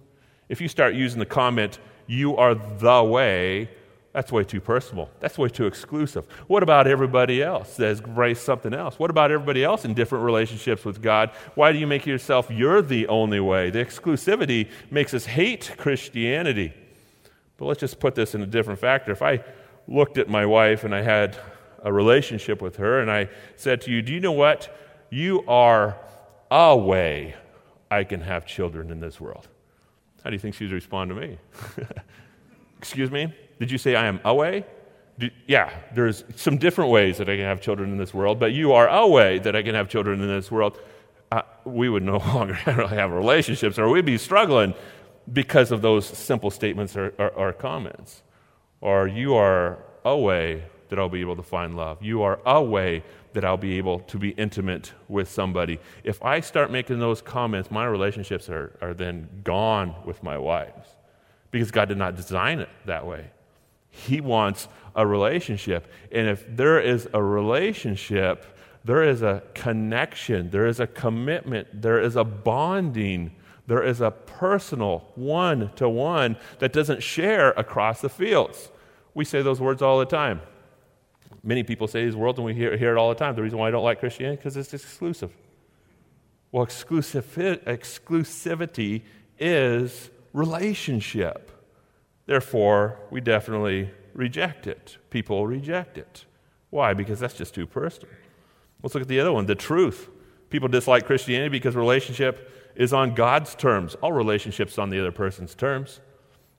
If 0.47 0.61
you 0.61 0.67
start 0.67 0.93
using 0.93 1.19
the 1.19 1.25
comment, 1.25 1.79
you 2.07 2.37
are 2.37 2.53
the 2.55 3.03
way, 3.03 3.69
that's 4.13 4.31
way 4.31 4.43
too 4.43 4.59
personal. 4.59 5.09
That's 5.21 5.37
way 5.37 5.47
too 5.47 5.65
exclusive. 5.65 6.25
What 6.47 6.63
about 6.63 6.85
everybody 6.85 7.41
else 7.41 7.77
that 7.77 7.87
has 7.87 8.01
embraced 8.01 8.43
something 8.43 8.73
else? 8.73 8.99
What 8.99 9.09
about 9.09 9.31
everybody 9.31 9.63
else 9.63 9.85
in 9.85 9.93
different 9.93 10.25
relationships 10.25 10.83
with 10.83 11.01
God? 11.01 11.29
Why 11.55 11.71
do 11.71 11.77
you 11.77 11.87
make 11.87 12.05
yourself 12.05 12.49
you're 12.51 12.81
the 12.81 13.07
only 13.07 13.39
way? 13.39 13.69
The 13.69 13.83
exclusivity 13.83 14.69
makes 14.89 15.13
us 15.13 15.25
hate 15.25 15.75
Christianity. 15.77 16.73
But 17.55 17.67
let's 17.67 17.79
just 17.79 17.99
put 17.99 18.15
this 18.15 18.35
in 18.35 18.41
a 18.41 18.45
different 18.45 18.79
factor. 18.79 19.13
If 19.13 19.21
I 19.21 19.43
looked 19.87 20.17
at 20.17 20.27
my 20.27 20.45
wife 20.45 20.83
and 20.83 20.93
I 20.93 21.01
had 21.01 21.37
a 21.83 21.93
relationship 21.93 22.61
with 22.61 22.75
her 22.77 22.99
and 22.99 23.09
I 23.09 23.29
said 23.55 23.81
to 23.81 23.91
you, 23.91 24.01
Do 24.01 24.13
you 24.13 24.19
know 24.19 24.31
what? 24.33 24.75
You 25.09 25.43
are 25.47 25.97
a 26.49 26.75
way 26.75 27.35
I 27.89 28.03
can 28.03 28.21
have 28.21 28.45
children 28.45 28.91
in 28.91 28.99
this 28.99 29.21
world. 29.21 29.47
How 30.23 30.29
do 30.29 30.35
you 30.35 30.39
think 30.39 30.55
she 30.55 30.65
would 30.65 30.73
respond 30.73 31.09
to 31.09 31.15
me? 31.15 31.37
Excuse 32.77 33.09
me? 33.09 33.33
Did 33.61 33.69
you 33.69 33.77
say 33.77 33.93
I 33.95 34.07
am 34.07 34.19
a 34.25 34.33
way? 34.33 34.65
yeah, 35.45 35.71
there's 35.93 36.23
some 36.35 36.57
different 36.57 36.89
ways 36.89 37.19
that 37.19 37.29
I 37.29 37.35
can 37.35 37.45
have 37.45 37.61
children 37.61 37.91
in 37.91 37.97
this 37.99 38.11
world, 38.11 38.39
but 38.39 38.53
you 38.53 38.73
are 38.73 38.89
a 38.89 39.07
way 39.07 39.37
that 39.37 39.55
I 39.55 39.61
can 39.61 39.75
have 39.75 39.87
children 39.87 40.19
in 40.19 40.27
this 40.27 40.49
world. 40.49 40.79
Uh, 41.31 41.43
we 41.63 41.87
would 41.87 42.01
no 42.01 42.17
longer 42.33 42.55
have 42.55 43.11
relationships, 43.11 43.77
or 43.77 43.87
we'd 43.87 44.03
be 44.03 44.17
struggling 44.17 44.73
because 45.31 45.71
of 45.71 45.83
those 45.83 46.07
simple 46.07 46.49
statements 46.49 46.97
or, 46.97 47.13
or, 47.19 47.29
or 47.29 47.53
comments. 47.53 48.23
Or 48.79 49.07
you 49.07 49.35
are 49.35 49.77
a 50.03 50.17
way 50.17 50.63
that 50.89 50.97
I'll 50.97 51.07
be 51.07 51.21
able 51.21 51.35
to 51.35 51.43
find 51.43 51.75
love. 51.75 52.01
You 52.01 52.23
are 52.23 52.39
a 52.47 52.63
way 52.63 53.03
that 53.33 53.45
I'll 53.45 53.57
be 53.57 53.77
able 53.77 53.99
to 53.99 54.17
be 54.17 54.29
intimate 54.29 54.91
with 55.07 55.29
somebody. 55.29 55.79
If 56.03 56.19
I 56.23 56.39
start 56.39 56.71
making 56.71 56.97
those 56.97 57.21
comments, 57.21 57.69
my 57.69 57.85
relationships 57.85 58.49
are, 58.49 58.75
are 58.81 58.95
then 58.95 59.29
gone 59.43 59.93
with 60.03 60.23
my 60.23 60.39
wives 60.39 60.95
because 61.51 61.69
God 61.69 61.89
did 61.89 61.99
not 61.99 62.15
design 62.15 62.59
it 62.59 62.69
that 62.87 63.05
way. 63.05 63.29
He 63.91 64.21
wants 64.21 64.67
a 64.95 65.05
relationship. 65.05 65.91
And 66.11 66.27
if 66.27 66.45
there 66.47 66.79
is 66.79 67.07
a 67.13 67.21
relationship, 67.21 68.45
there 68.83 69.03
is 69.03 69.21
a 69.21 69.43
connection, 69.53 70.49
there 70.49 70.65
is 70.65 70.79
a 70.79 70.87
commitment, 70.87 71.81
there 71.81 72.01
is 72.01 72.15
a 72.15 72.23
bonding, 72.23 73.35
there 73.67 73.83
is 73.83 74.01
a 74.01 74.11
personal 74.11 75.07
one 75.15 75.71
to 75.75 75.87
one 75.87 76.37
that 76.59 76.73
doesn't 76.73 77.03
share 77.03 77.51
across 77.51 78.01
the 78.01 78.09
fields. 78.09 78.71
We 79.13 79.23
say 79.23 79.41
those 79.41 79.61
words 79.61 79.81
all 79.81 79.99
the 79.99 80.05
time. 80.05 80.41
Many 81.43 81.63
people 81.63 81.87
say 81.87 82.05
these 82.05 82.15
words 82.15 82.37
and 82.37 82.45
we 82.45 82.53
hear, 82.53 82.77
hear 82.77 82.95
it 82.95 82.97
all 82.97 83.09
the 83.09 83.15
time. 83.15 83.35
The 83.35 83.41
reason 83.41 83.59
why 83.59 83.67
I 83.67 83.71
don't 83.71 83.83
like 83.83 83.99
Christianity 83.99 84.37
because 84.37 84.57
it's 84.57 84.73
exclusive. 84.73 85.31
Well, 86.51 86.65
exclusivity 86.65 89.01
is 89.39 90.09
relationship. 90.33 91.51
Therefore, 92.31 92.97
we 93.09 93.19
definitely 93.19 93.91
reject 94.13 94.65
it. 94.65 94.97
People 95.09 95.45
reject 95.45 95.97
it. 95.97 96.23
Why? 96.69 96.93
Because 96.93 97.19
that's 97.19 97.33
just 97.33 97.53
too 97.53 97.67
personal. 97.67 98.09
Let's 98.81 98.95
look 98.95 99.01
at 99.01 99.09
the 99.09 99.19
other 99.19 99.33
one 99.33 99.47
the 99.47 99.53
truth. 99.53 100.09
People 100.49 100.69
dislike 100.69 101.05
Christianity 101.05 101.49
because 101.49 101.75
relationship 101.75 102.71
is 102.73 102.93
on 102.93 103.15
God's 103.15 103.53
terms. 103.53 103.95
All 103.95 104.13
relationships 104.13 104.77
on 104.77 104.89
the 104.89 104.97
other 104.97 105.11
person's 105.11 105.53
terms. 105.55 105.99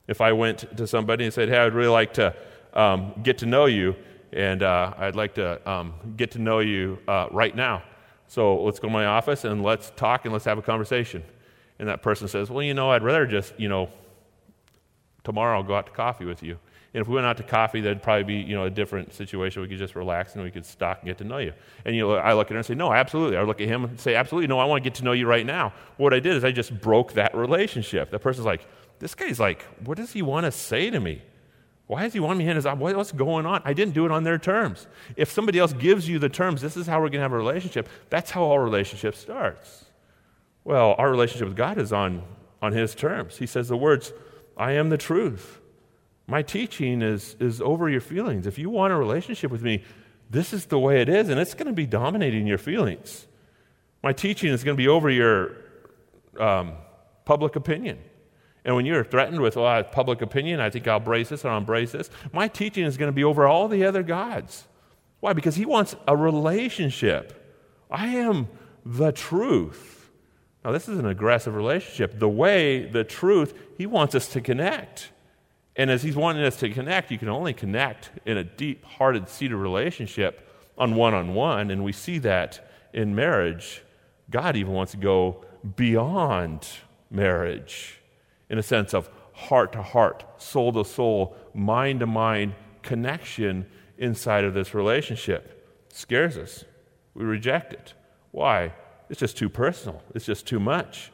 If 0.06 0.20
I 0.20 0.32
went 0.32 0.76
to 0.76 0.86
somebody 0.86 1.24
and 1.24 1.32
said, 1.32 1.48
Hey, 1.48 1.56
I'd 1.56 1.72
really 1.72 1.88
like 1.88 2.12
to 2.14 2.36
um, 2.74 3.14
get 3.22 3.38
to 3.38 3.46
know 3.46 3.64
you, 3.64 3.96
and 4.30 4.62
uh, 4.62 4.92
I'd 4.98 5.16
like 5.16 5.36
to 5.36 5.66
um, 5.66 5.94
get 6.18 6.32
to 6.32 6.38
know 6.38 6.58
you 6.58 6.98
uh, 7.08 7.28
right 7.30 7.56
now. 7.56 7.82
So 8.26 8.62
let's 8.62 8.78
go 8.78 8.88
to 8.88 8.92
my 8.92 9.06
office 9.06 9.44
and 9.44 9.62
let's 9.62 9.90
talk 9.96 10.26
and 10.26 10.34
let's 10.34 10.44
have 10.44 10.58
a 10.58 10.62
conversation. 10.62 11.24
And 11.78 11.88
that 11.88 12.02
person 12.02 12.28
says, 12.28 12.50
Well, 12.50 12.62
you 12.62 12.74
know, 12.74 12.90
I'd 12.90 13.02
rather 13.02 13.24
just, 13.24 13.58
you 13.58 13.70
know, 13.70 13.88
tomorrow 15.24 15.58
I'll 15.58 15.62
go 15.62 15.74
out 15.74 15.86
to 15.86 15.92
coffee 15.92 16.24
with 16.24 16.42
you. 16.42 16.58
And 16.94 17.00
if 17.00 17.08
we 17.08 17.14
went 17.14 17.26
out 17.26 17.38
to 17.38 17.42
coffee, 17.42 17.80
that'd 17.80 18.02
probably 18.02 18.24
be, 18.24 18.34
you 18.34 18.54
know, 18.54 18.64
a 18.64 18.70
different 18.70 19.14
situation. 19.14 19.62
We 19.62 19.68
could 19.68 19.78
just 19.78 19.94
relax 19.94 20.34
and 20.34 20.44
we 20.44 20.50
could 20.50 20.64
talk 20.78 20.98
and 21.00 21.06
get 21.06 21.18
to 21.18 21.24
know 21.24 21.38
you. 21.38 21.54
And, 21.86 21.96
you 21.96 22.02
know, 22.02 22.14
I 22.16 22.34
look 22.34 22.48
at 22.48 22.50
her 22.50 22.58
and 22.58 22.66
say, 22.66 22.74
no, 22.74 22.92
absolutely. 22.92 23.38
I 23.38 23.42
look 23.44 23.62
at 23.62 23.68
him 23.68 23.84
and 23.84 23.98
say, 23.98 24.14
absolutely, 24.14 24.48
no, 24.48 24.58
I 24.58 24.66
want 24.66 24.84
to 24.84 24.90
get 24.90 24.96
to 24.96 25.04
know 25.04 25.12
you 25.12 25.26
right 25.26 25.46
now. 25.46 25.72
What 25.96 26.12
I 26.12 26.20
did 26.20 26.36
is 26.36 26.44
I 26.44 26.52
just 26.52 26.78
broke 26.82 27.14
that 27.14 27.34
relationship. 27.34 28.10
That 28.10 28.18
person's 28.18 28.44
like, 28.44 28.66
this 28.98 29.14
guy's 29.14 29.40
like, 29.40 29.62
what 29.86 29.96
does 29.96 30.12
he 30.12 30.20
want 30.20 30.44
to 30.44 30.52
say 30.52 30.90
to 30.90 31.00
me? 31.00 31.22
Why 31.86 32.02
does 32.04 32.12
he 32.12 32.20
want 32.20 32.38
me 32.38 32.46
in 32.46 32.56
his 32.56 32.66
eye? 32.66 32.74
What's 32.74 33.12
going 33.12 33.46
on? 33.46 33.62
I 33.64 33.72
didn't 33.72 33.94
do 33.94 34.04
it 34.04 34.12
on 34.12 34.22
their 34.22 34.38
terms. 34.38 34.86
If 35.16 35.30
somebody 35.30 35.58
else 35.58 35.72
gives 35.72 36.08
you 36.08 36.18
the 36.18 36.28
terms, 36.28 36.60
this 36.60 36.76
is 36.76 36.86
how 36.86 37.00
we're 37.00 37.08
going 37.08 37.18
to 37.18 37.22
have 37.22 37.32
a 37.32 37.36
relationship. 37.36 37.88
That's 38.10 38.30
how 38.30 38.42
all 38.42 38.58
relationship 38.58 39.14
starts. 39.14 39.86
Well, 40.64 40.94
our 40.98 41.10
relationship 41.10 41.48
with 41.48 41.56
God 41.56 41.78
is 41.78 41.92
on, 41.92 42.22
on 42.60 42.72
his 42.72 42.94
terms. 42.94 43.38
He 43.38 43.46
says 43.46 43.68
the 43.68 43.76
words, 43.76 44.12
I 44.56 44.72
am 44.72 44.90
the 44.90 44.98
truth. 44.98 45.60
My 46.26 46.42
teaching 46.42 47.02
is, 47.02 47.36
is 47.40 47.60
over 47.60 47.88
your 47.88 48.00
feelings. 48.00 48.46
If 48.46 48.58
you 48.58 48.70
want 48.70 48.92
a 48.92 48.96
relationship 48.96 49.50
with 49.50 49.62
me, 49.62 49.82
this 50.30 50.52
is 50.52 50.66
the 50.66 50.78
way 50.78 51.02
it 51.02 51.08
is, 51.08 51.28
and 51.28 51.38
it's 51.38 51.54
going 51.54 51.66
to 51.66 51.72
be 51.72 51.86
dominating 51.86 52.46
your 52.46 52.58
feelings. 52.58 53.26
My 54.02 54.12
teaching 54.12 54.50
is 54.50 54.64
going 54.64 54.76
to 54.76 54.80
be 54.80 54.88
over 54.88 55.10
your 55.10 55.56
um, 56.38 56.72
public 57.24 57.56
opinion. 57.56 57.98
And 58.64 58.76
when 58.76 58.86
you're 58.86 59.04
threatened 59.04 59.40
with, 59.40 59.56
well, 59.56 59.82
public 59.84 60.22
opinion, 60.22 60.60
I 60.60 60.70
think 60.70 60.86
I'll 60.86 61.00
brace 61.00 61.28
this 61.28 61.44
or 61.44 61.50
I'll 61.50 61.58
embrace 61.58 61.92
this, 61.92 62.10
my 62.32 62.48
teaching 62.48 62.84
is 62.84 62.96
going 62.96 63.08
to 63.08 63.14
be 63.14 63.24
over 63.24 63.46
all 63.46 63.68
the 63.68 63.84
other 63.84 64.02
gods. 64.02 64.66
Why? 65.20 65.32
Because 65.32 65.56
he 65.56 65.66
wants 65.66 65.94
a 66.06 66.16
relationship. 66.16 67.38
I 67.90 68.06
am 68.06 68.48
the 68.84 69.12
truth. 69.12 70.01
Now, 70.64 70.70
this 70.70 70.88
is 70.88 70.98
an 70.98 71.06
aggressive 71.06 71.54
relationship. 71.54 72.18
The 72.18 72.28
way, 72.28 72.86
the 72.86 73.04
truth, 73.04 73.58
he 73.76 73.86
wants 73.86 74.14
us 74.14 74.28
to 74.28 74.40
connect. 74.40 75.10
And 75.74 75.90
as 75.90 76.02
he's 76.02 76.16
wanting 76.16 76.44
us 76.44 76.56
to 76.56 76.70
connect, 76.70 77.10
you 77.10 77.18
can 77.18 77.28
only 77.28 77.52
connect 77.52 78.10
in 78.26 78.36
a 78.36 78.44
deep 78.44 78.84
hearted, 78.84 79.28
seated 79.28 79.56
relationship 79.56 80.48
on 80.78 80.94
one 80.94 81.14
on 81.14 81.34
one. 81.34 81.70
And 81.70 81.82
we 81.82 81.92
see 81.92 82.18
that 82.18 82.70
in 82.92 83.14
marriage. 83.14 83.82
God 84.30 84.56
even 84.56 84.72
wants 84.72 84.92
to 84.92 84.98
go 84.98 85.44
beyond 85.76 86.68
marriage 87.10 88.00
in 88.48 88.58
a 88.58 88.62
sense 88.62 88.94
of 88.94 89.08
heart 89.32 89.72
to 89.72 89.82
heart, 89.82 90.24
soul 90.36 90.72
to 90.72 90.84
soul, 90.84 91.36
mind 91.54 92.00
to 92.00 92.06
mind 92.06 92.54
connection 92.82 93.66
inside 93.98 94.44
of 94.44 94.54
this 94.54 94.74
relationship. 94.74 95.84
It 95.90 95.96
scares 95.96 96.36
us. 96.36 96.64
We 97.14 97.24
reject 97.24 97.72
it. 97.72 97.94
Why? 98.30 98.72
It's 99.12 99.20
just 99.20 99.36
too 99.36 99.50
personal, 99.50 100.02
it's 100.14 100.24
just 100.24 100.46
too 100.46 100.58
much. 100.58 101.12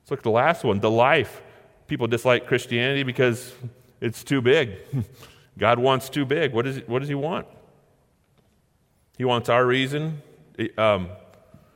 Let's 0.00 0.10
look 0.10 0.20
at 0.20 0.24
the 0.24 0.30
last 0.30 0.64
one 0.64 0.80
the 0.80 0.90
life. 0.90 1.42
People 1.86 2.06
dislike 2.06 2.46
Christianity 2.46 3.02
because 3.02 3.52
it's 4.00 4.24
too 4.24 4.40
big. 4.40 4.78
God 5.58 5.78
wants 5.78 6.08
too 6.08 6.24
big. 6.24 6.54
What, 6.54 6.66
is, 6.66 6.80
what 6.86 7.00
does 7.00 7.08
He 7.08 7.14
want? 7.14 7.46
He 9.18 9.26
wants 9.26 9.50
our 9.50 9.66
reason. 9.66 10.22
Um, 10.78 11.10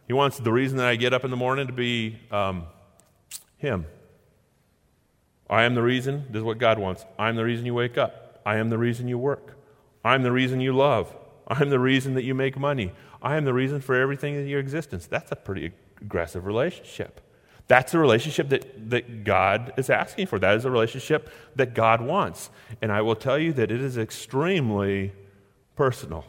he 0.06 0.14
wants 0.14 0.38
the 0.38 0.50
reason 0.50 0.78
that 0.78 0.86
I 0.86 0.96
get 0.96 1.12
up 1.12 1.22
in 1.22 1.30
the 1.30 1.36
morning 1.36 1.66
to 1.66 1.72
be 1.74 2.18
um, 2.30 2.64
Him. 3.58 3.84
I 5.50 5.64
am 5.64 5.74
the 5.74 5.82
reason. 5.82 6.24
This 6.30 6.38
is 6.38 6.44
what 6.44 6.56
God 6.56 6.78
wants. 6.78 7.04
I'm 7.18 7.36
the 7.36 7.44
reason 7.44 7.66
you 7.66 7.74
wake 7.74 7.98
up. 7.98 8.40
I 8.46 8.56
am 8.56 8.70
the 8.70 8.78
reason 8.78 9.06
you 9.06 9.18
work. 9.18 9.58
I'm 10.02 10.22
the 10.22 10.32
reason 10.32 10.62
you 10.62 10.74
love. 10.74 11.14
I'm 11.46 11.68
the 11.68 11.78
reason 11.78 12.14
that 12.14 12.24
you 12.24 12.34
make 12.34 12.58
money. 12.58 12.92
I 13.22 13.36
am 13.36 13.44
the 13.44 13.54
reason 13.54 13.80
for 13.80 13.94
everything 13.94 14.34
in 14.34 14.46
your 14.46 14.60
existence. 14.60 15.06
That's 15.06 15.32
a 15.32 15.36
pretty 15.36 15.72
aggressive 16.00 16.46
relationship. 16.46 17.20
That's 17.66 17.92
the 17.92 17.98
relationship 17.98 18.48
that, 18.48 18.90
that 18.90 19.24
God 19.24 19.74
is 19.76 19.90
asking 19.90 20.26
for. 20.26 20.38
That 20.38 20.56
is 20.56 20.64
a 20.64 20.70
relationship 20.70 21.30
that 21.56 21.74
God 21.74 22.00
wants. 22.00 22.48
And 22.80 22.90
I 22.90 23.02
will 23.02 23.16
tell 23.16 23.38
you 23.38 23.52
that 23.54 23.70
it 23.70 23.80
is 23.82 23.98
extremely 23.98 25.12
personal. 25.76 26.24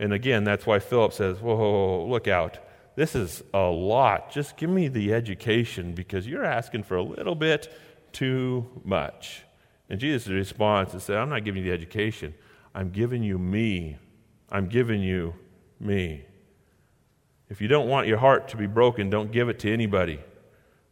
And 0.00 0.12
again, 0.12 0.42
that's 0.42 0.66
why 0.66 0.80
Philip 0.80 1.12
says, 1.12 1.38
Whoa, 1.38 2.06
look 2.06 2.26
out. 2.26 2.58
This 2.96 3.14
is 3.14 3.42
a 3.52 3.66
lot. 3.66 4.30
Just 4.30 4.56
give 4.56 4.70
me 4.70 4.88
the 4.88 5.14
education 5.14 5.94
because 5.94 6.26
you're 6.26 6.44
asking 6.44 6.84
for 6.84 6.96
a 6.96 7.02
little 7.02 7.34
bit 7.34 7.72
too 8.12 8.68
much. 8.84 9.42
And 9.88 10.00
Jesus' 10.00 10.28
response 10.28 10.94
is 10.94 11.04
said, 11.04 11.18
I'm 11.18 11.28
not 11.28 11.44
giving 11.44 11.62
you 11.62 11.70
the 11.70 11.74
education. 11.74 12.34
I'm 12.74 12.90
giving 12.90 13.22
you 13.22 13.38
me. 13.38 13.98
I'm 14.50 14.68
giving 14.68 15.02
you 15.02 15.34
me. 15.84 16.24
If 17.48 17.60
you 17.60 17.68
don't 17.68 17.88
want 17.88 18.06
your 18.06 18.18
heart 18.18 18.48
to 18.48 18.56
be 18.56 18.66
broken, 18.66 19.10
don't 19.10 19.30
give 19.30 19.48
it 19.48 19.58
to 19.60 19.72
anybody. 19.72 20.20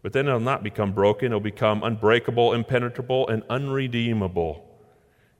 But 0.03 0.13
then 0.13 0.27
it'll 0.27 0.41
not 0.41 0.63
become 0.63 0.93
broken, 0.93 1.27
it'll 1.27 1.41
become 1.41 1.83
unbreakable, 1.83 2.53
impenetrable, 2.53 3.29
and 3.29 3.43
unredeemable. 3.49 4.69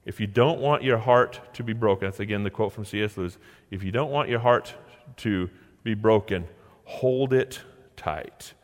If 0.05 0.21
you 0.21 0.27
don't 0.27 0.61
want 0.61 0.83
your 0.83 0.99
heart 0.99 1.41
to 1.55 1.63
be 1.63 1.73
broken, 1.73 2.09
that's 2.09 2.21
again 2.21 2.43
the 2.43 2.51
quote 2.51 2.73
from 2.73 2.85
C.S. 2.85 3.17
Lewis. 3.17 3.39
If 3.71 3.85
you 3.85 3.93
don't 3.93 4.11
want 4.11 4.29
your 4.29 4.41
heart 4.41 4.75
to 5.19 5.51
be 5.85 5.95
broken, 5.95 6.49
hold 6.85 7.33
it 7.33 7.61
tight. 7.97 8.55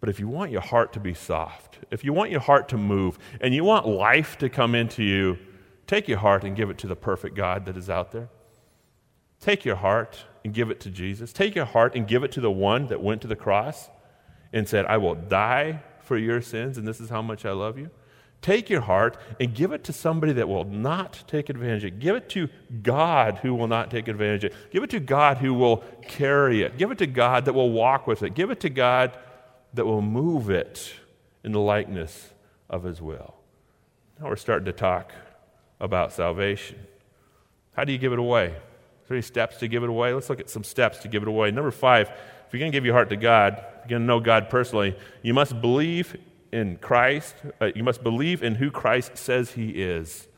But 0.00 0.08
if 0.08 0.18
you 0.18 0.28
want 0.28 0.50
your 0.50 0.62
heart 0.62 0.92
to 0.94 1.00
be 1.00 1.14
soft, 1.14 1.78
if 1.90 2.04
you 2.04 2.12
want 2.12 2.30
your 2.30 2.40
heart 2.40 2.68
to 2.70 2.78
move, 2.78 3.18
and 3.40 3.54
you 3.54 3.64
want 3.64 3.86
life 3.86 4.38
to 4.38 4.48
come 4.48 4.74
into 4.74 5.04
you, 5.04 5.38
take 5.86 6.08
your 6.08 6.18
heart 6.18 6.42
and 6.42 6.56
give 6.56 6.70
it 6.70 6.78
to 6.78 6.86
the 6.86 6.96
perfect 6.96 7.36
God 7.36 7.66
that 7.66 7.76
is 7.76 7.90
out 7.90 8.10
there. 8.10 8.28
Take 9.40 9.64
your 9.64 9.76
heart 9.76 10.24
and 10.44 10.54
give 10.54 10.70
it 10.70 10.80
to 10.80 10.90
Jesus. 10.90 11.32
Take 11.32 11.54
your 11.54 11.64
heart 11.64 11.94
and 11.94 12.06
give 12.06 12.24
it 12.24 12.32
to 12.32 12.40
the 12.40 12.50
one 12.50 12.86
that 12.86 13.02
went 13.02 13.22
to 13.22 13.28
the 13.28 13.36
cross 13.36 13.88
and 14.52 14.68
said, 14.68 14.86
I 14.86 14.96
will 14.96 15.14
die 15.14 15.82
for 16.02 16.16
your 16.16 16.40
sins, 16.40 16.78
and 16.78 16.86
this 16.86 17.00
is 17.00 17.10
how 17.10 17.22
much 17.22 17.44
I 17.44 17.52
love 17.52 17.78
you. 17.78 17.90
Take 18.42 18.70
your 18.70 18.80
heart 18.80 19.18
and 19.38 19.54
give 19.54 19.72
it 19.72 19.84
to 19.84 19.92
somebody 19.92 20.32
that 20.32 20.48
will 20.48 20.64
not 20.64 21.24
take 21.26 21.50
advantage 21.50 21.84
of 21.84 21.88
it. 21.88 21.98
Give 21.98 22.16
it 22.16 22.28
to 22.30 22.48
God 22.82 23.38
who 23.38 23.54
will 23.54 23.68
not 23.68 23.90
take 23.90 24.08
advantage 24.08 24.44
of 24.44 24.52
it. 24.52 24.70
Give 24.70 24.82
it 24.82 24.90
to 24.90 25.00
God 25.00 25.38
who 25.38 25.52
will 25.52 25.84
carry 26.02 26.62
it. 26.62 26.78
Give 26.78 26.90
it 26.90 26.98
to 26.98 27.06
God 27.06 27.44
that 27.44 27.52
will 27.52 27.70
walk 27.70 28.06
with 28.06 28.22
it. 28.22 28.34
Give 28.34 28.50
it 28.50 28.60
to 28.60 28.70
God 28.70 29.16
that 29.74 29.84
will 29.84 30.00
move 30.00 30.48
it 30.48 30.94
in 31.44 31.52
the 31.52 31.60
likeness 31.60 32.30
of 32.70 32.84
His 32.84 33.02
will. 33.02 33.34
Now 34.18 34.28
we're 34.28 34.36
starting 34.36 34.66
to 34.66 34.72
talk 34.72 35.12
about 35.78 36.12
salvation. 36.12 36.78
How 37.72 37.84
do 37.84 37.92
you 37.92 37.98
give 37.98 38.12
it 38.12 38.18
away? 38.18 38.56
Three 39.10 39.22
steps 39.22 39.56
to 39.56 39.66
give 39.66 39.82
it 39.82 39.88
away. 39.88 40.14
Let's 40.14 40.30
look 40.30 40.38
at 40.38 40.48
some 40.48 40.62
steps 40.62 40.98
to 40.98 41.08
give 41.08 41.22
it 41.22 41.28
away. 41.28 41.50
Number 41.50 41.72
five, 41.72 42.08
if 42.08 42.52
you're 42.52 42.60
going 42.60 42.70
to 42.70 42.76
give 42.76 42.84
your 42.84 42.94
heart 42.94 43.10
to 43.10 43.16
God, 43.16 43.56
you're 43.80 43.88
going 43.88 44.02
to 44.02 44.06
know 44.06 44.20
God 44.20 44.48
personally, 44.48 44.96
you 45.20 45.34
must 45.34 45.60
believe 45.60 46.16
in 46.52 46.76
Christ. 46.76 47.34
Uh, 47.60 47.72
you 47.74 47.82
must 47.82 48.04
believe 48.04 48.44
in 48.44 48.54
who 48.54 48.70
Christ 48.70 49.16
says 49.16 49.50
He 49.50 49.70
is. 49.70 50.28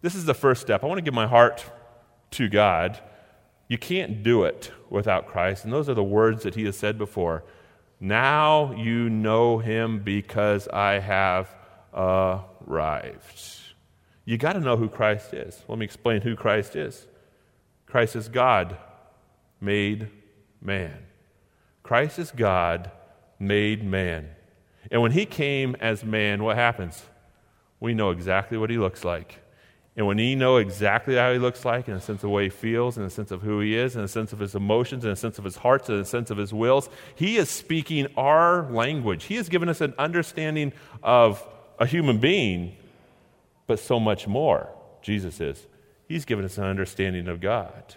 This 0.00 0.14
is 0.14 0.24
the 0.24 0.32
first 0.32 0.62
step. 0.62 0.82
I 0.82 0.86
want 0.86 0.96
to 0.96 1.02
give 1.02 1.12
my 1.12 1.26
heart 1.26 1.66
to 2.30 2.48
God. 2.48 2.98
You 3.68 3.76
can't 3.76 4.22
do 4.22 4.44
it 4.44 4.72
without 4.88 5.26
Christ. 5.26 5.64
And 5.64 5.70
those 5.74 5.90
are 5.90 5.94
the 5.94 6.02
words 6.02 6.44
that 6.44 6.54
He 6.54 6.64
has 6.64 6.78
said 6.78 6.96
before. 6.96 7.44
Now 8.00 8.72
you 8.72 9.10
know 9.10 9.58
Him 9.58 9.98
because 9.98 10.66
I 10.68 10.92
have 10.98 11.54
arrived. 11.92 13.42
You 14.24 14.38
got 14.38 14.54
to 14.54 14.60
know 14.60 14.78
who 14.78 14.88
Christ 14.88 15.34
is. 15.34 15.62
Let 15.68 15.78
me 15.78 15.84
explain 15.84 16.22
who 16.22 16.36
Christ 16.36 16.74
is. 16.74 17.06
Christ 17.94 18.16
is 18.16 18.28
God 18.28 18.76
made 19.60 20.08
man. 20.60 20.98
Christ 21.84 22.18
is 22.18 22.32
God 22.32 22.90
made 23.38 23.84
man. 23.84 24.30
And 24.90 25.00
when 25.00 25.12
he 25.12 25.24
came 25.26 25.76
as 25.76 26.02
man, 26.02 26.42
what 26.42 26.56
happens? 26.56 27.00
We 27.78 27.94
know 27.94 28.10
exactly 28.10 28.58
what 28.58 28.68
he 28.68 28.78
looks 28.78 29.04
like. 29.04 29.38
And 29.94 30.08
when 30.08 30.16
we 30.16 30.34
know 30.34 30.56
exactly 30.56 31.14
how 31.14 31.32
he 31.32 31.38
looks 31.38 31.64
like, 31.64 31.86
in 31.86 31.94
a 31.94 32.00
sense 32.00 32.16
of 32.16 32.22
the 32.22 32.30
way 32.30 32.42
he 32.42 32.48
feels, 32.48 32.98
in 32.98 33.04
a 33.04 33.10
sense 33.10 33.30
of 33.30 33.42
who 33.42 33.60
he 33.60 33.76
is, 33.76 33.94
in 33.94 34.02
a 34.02 34.08
sense 34.08 34.32
of 34.32 34.40
his 34.40 34.56
emotions, 34.56 35.04
in 35.04 35.12
a 35.12 35.14
sense 35.14 35.38
of 35.38 35.44
his 35.44 35.58
hearts, 35.58 35.88
in 35.88 35.94
a 35.94 36.04
sense 36.04 36.32
of 36.32 36.36
his 36.36 36.52
wills, 36.52 36.88
he 37.14 37.36
is 37.36 37.48
speaking 37.48 38.08
our 38.16 38.68
language. 38.72 39.22
He 39.22 39.36
has 39.36 39.48
given 39.48 39.68
us 39.68 39.80
an 39.80 39.94
understanding 39.98 40.72
of 41.00 41.46
a 41.78 41.86
human 41.86 42.18
being, 42.18 42.74
but 43.68 43.78
so 43.78 44.00
much 44.00 44.26
more. 44.26 44.68
Jesus 45.00 45.40
is. 45.40 45.64
He's 46.06 46.24
given 46.24 46.44
us 46.44 46.58
an 46.58 46.64
understanding 46.64 47.28
of 47.28 47.40
God. 47.40 47.94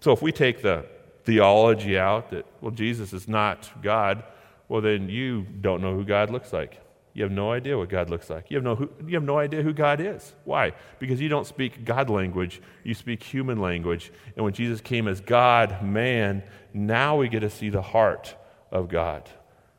So 0.00 0.12
if 0.12 0.22
we 0.22 0.32
take 0.32 0.62
the 0.62 0.86
theology 1.24 1.98
out 1.98 2.30
that, 2.30 2.46
well, 2.60 2.70
Jesus 2.70 3.12
is 3.12 3.28
not 3.28 3.70
God, 3.82 4.24
well, 4.68 4.80
then 4.80 5.08
you 5.08 5.42
don't 5.60 5.82
know 5.82 5.94
who 5.94 6.04
God 6.04 6.30
looks 6.30 6.52
like. 6.52 6.78
You 7.14 7.24
have 7.24 7.32
no 7.32 7.52
idea 7.52 7.76
what 7.76 7.90
God 7.90 8.08
looks 8.08 8.30
like. 8.30 8.50
You 8.50 8.56
have 8.56 8.64
no, 8.64 8.74
who, 8.74 8.88
you 9.06 9.14
have 9.14 9.22
no 9.22 9.38
idea 9.38 9.62
who 9.62 9.74
God 9.74 10.00
is. 10.00 10.34
Why? 10.44 10.72
Because 10.98 11.20
you 11.20 11.28
don't 11.28 11.46
speak 11.46 11.84
God 11.84 12.08
language, 12.08 12.62
you 12.84 12.94
speak 12.94 13.22
human 13.22 13.60
language. 13.60 14.10
And 14.34 14.44
when 14.44 14.54
Jesus 14.54 14.80
came 14.80 15.06
as 15.06 15.20
God, 15.20 15.82
man, 15.82 16.42
now 16.72 17.16
we 17.16 17.28
get 17.28 17.40
to 17.40 17.50
see 17.50 17.68
the 17.68 17.82
heart 17.82 18.34
of 18.70 18.88
God. 18.88 19.28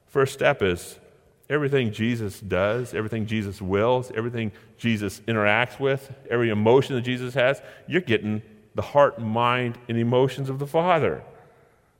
First 0.05 0.33
step 0.33 0.61
is 0.61 0.99
everything 1.53 1.91
Jesus 1.91 2.39
does, 2.39 2.93
everything 2.93 3.27
Jesus 3.27 3.61
wills, 3.61 4.11
everything 4.15 4.51
Jesus 4.77 5.21
interacts 5.27 5.79
with, 5.79 6.11
every 6.29 6.49
emotion 6.49 6.95
that 6.95 7.01
Jesus 7.01 7.35
has, 7.35 7.61
you're 7.87 8.01
getting 8.01 8.41
the 8.75 8.81
heart, 8.81 9.19
mind, 9.19 9.77
and 9.87 9.97
emotions 9.97 10.49
of 10.49 10.57
the 10.57 10.65
Father. 10.65 11.23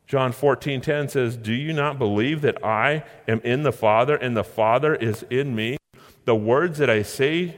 John 0.07 0.33
14:10 0.33 1.07
says, 1.07 1.37
"Do 1.37 1.53
you 1.53 1.71
not 1.71 1.99
believe 1.99 2.41
that 2.41 2.63
I 2.65 3.03
am 3.27 3.39
in 3.43 3.63
the 3.63 3.71
Father 3.71 4.15
and 4.15 4.35
the 4.35 4.43
Father 4.43 4.95
is 4.95 5.23
in 5.29 5.55
me? 5.55 5.77
The 6.25 6.35
words 6.35 6.79
that 6.79 6.89
I 6.89 7.03
say 7.03 7.55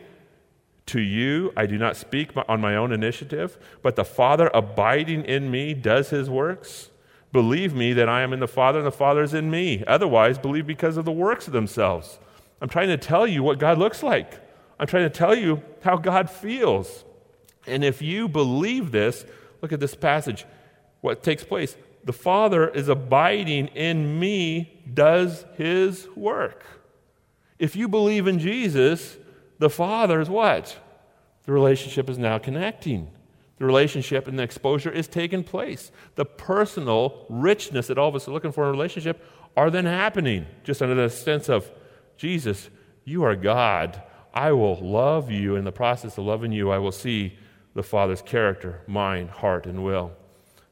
to 0.88 1.00
you, 1.00 1.52
I 1.58 1.66
do 1.66 1.78
not 1.78 1.96
speak 1.96 2.32
on 2.48 2.62
my 2.62 2.76
own 2.76 2.92
initiative, 2.92 3.58
but 3.82 3.96
the 3.96 4.06
Father 4.06 4.52
abiding 4.54 5.24
in 5.24 5.50
me 5.50 5.74
does 5.74 6.10
his 6.10 6.30
works. 6.30 6.92
Believe 7.36 7.74
me 7.74 7.92
that 7.92 8.08
I 8.08 8.22
am 8.22 8.32
in 8.32 8.40
the 8.40 8.48
Father 8.48 8.80
and 8.80 8.88
the 8.88 8.92
Father 8.92 9.22
is 9.22 9.34
in 9.34 9.52
me. 9.52 9.84
Otherwise, 9.86 10.38
believe 10.38 10.66
because 10.66 10.96
of 10.96 11.04
the 11.04 11.12
works 11.12 11.48
of 11.48 11.54
themselves." 11.54 12.18
I'm 12.62 12.70
trying 12.70 12.88
to 12.88 12.98
tell 12.98 13.28
you 13.28 13.44
what 13.44 13.60
God 13.60 13.78
looks 13.78 14.02
like. 14.02 14.40
I'm 14.80 14.88
trying 14.88 15.04
to 15.04 15.10
tell 15.10 15.36
you 15.36 15.62
how 15.82 15.98
God 15.98 16.30
feels. 16.30 17.04
And 17.68 17.84
if 17.84 18.02
you 18.02 18.30
believe 18.30 18.94
this, 18.94 19.26
look 19.62 19.74
at 19.74 19.82
this 19.82 19.96
passage. 19.96 20.46
What 21.02 21.24
takes 21.24 21.44
place? 21.44 21.76
The 22.06 22.14
Father 22.14 22.70
is 22.70 22.88
abiding 22.88 23.68
in 23.68 24.18
me, 24.18 24.82
does 24.94 25.44
his 25.58 26.08
work. 26.16 26.64
If 27.60 27.76
you 27.76 27.90
believe 27.90 28.28
in 28.28 28.40
Jesus, 28.40 29.18
the 29.60 29.70
Father 29.70 30.22
is 30.22 30.30
what? 30.30 30.78
The 31.44 31.52
relationship 31.52 32.10
is 32.10 32.18
now 32.18 32.38
connecting. 32.38 33.10
The 33.58 33.66
relationship 33.66 34.28
and 34.28 34.38
the 34.38 34.44
exposure 34.44 34.92
is 34.92 35.08
taking 35.08 35.44
place. 35.44 35.92
The 36.16 36.26
personal 36.26 37.26
richness 37.30 37.88
that 37.88 37.98
all 37.98 38.10
of 38.10 38.16
us 38.16 38.28
are 38.28 38.32
looking 38.32 38.52
for 38.52 38.64
in 38.64 38.70
a 38.70 38.72
relationship 38.72 39.24
are 39.56 39.70
then 39.70 39.86
happening, 39.86 40.46
just 40.64 40.82
under 40.82 40.96
the 40.96 41.10
sense 41.10 41.48
of 41.48 41.72
Jesus, 42.18 42.70
you 43.06 43.24
are 43.24 43.36
God. 43.36 44.02
I 44.34 44.52
will 44.52 44.76
love 44.76 45.32
you. 45.32 45.56
In 45.56 45.64
the 45.64 45.72
process 45.72 46.18
of 46.18 46.26
loving 46.26 46.52
you, 46.52 46.70
I 46.70 46.78
will 46.78 46.92
see 46.92 47.38
the 47.74 47.84
Father's 47.84 48.22
character, 48.22 48.82
mind, 48.88 49.30
heart, 49.30 49.66
and 49.66 49.84
will. 49.84 50.12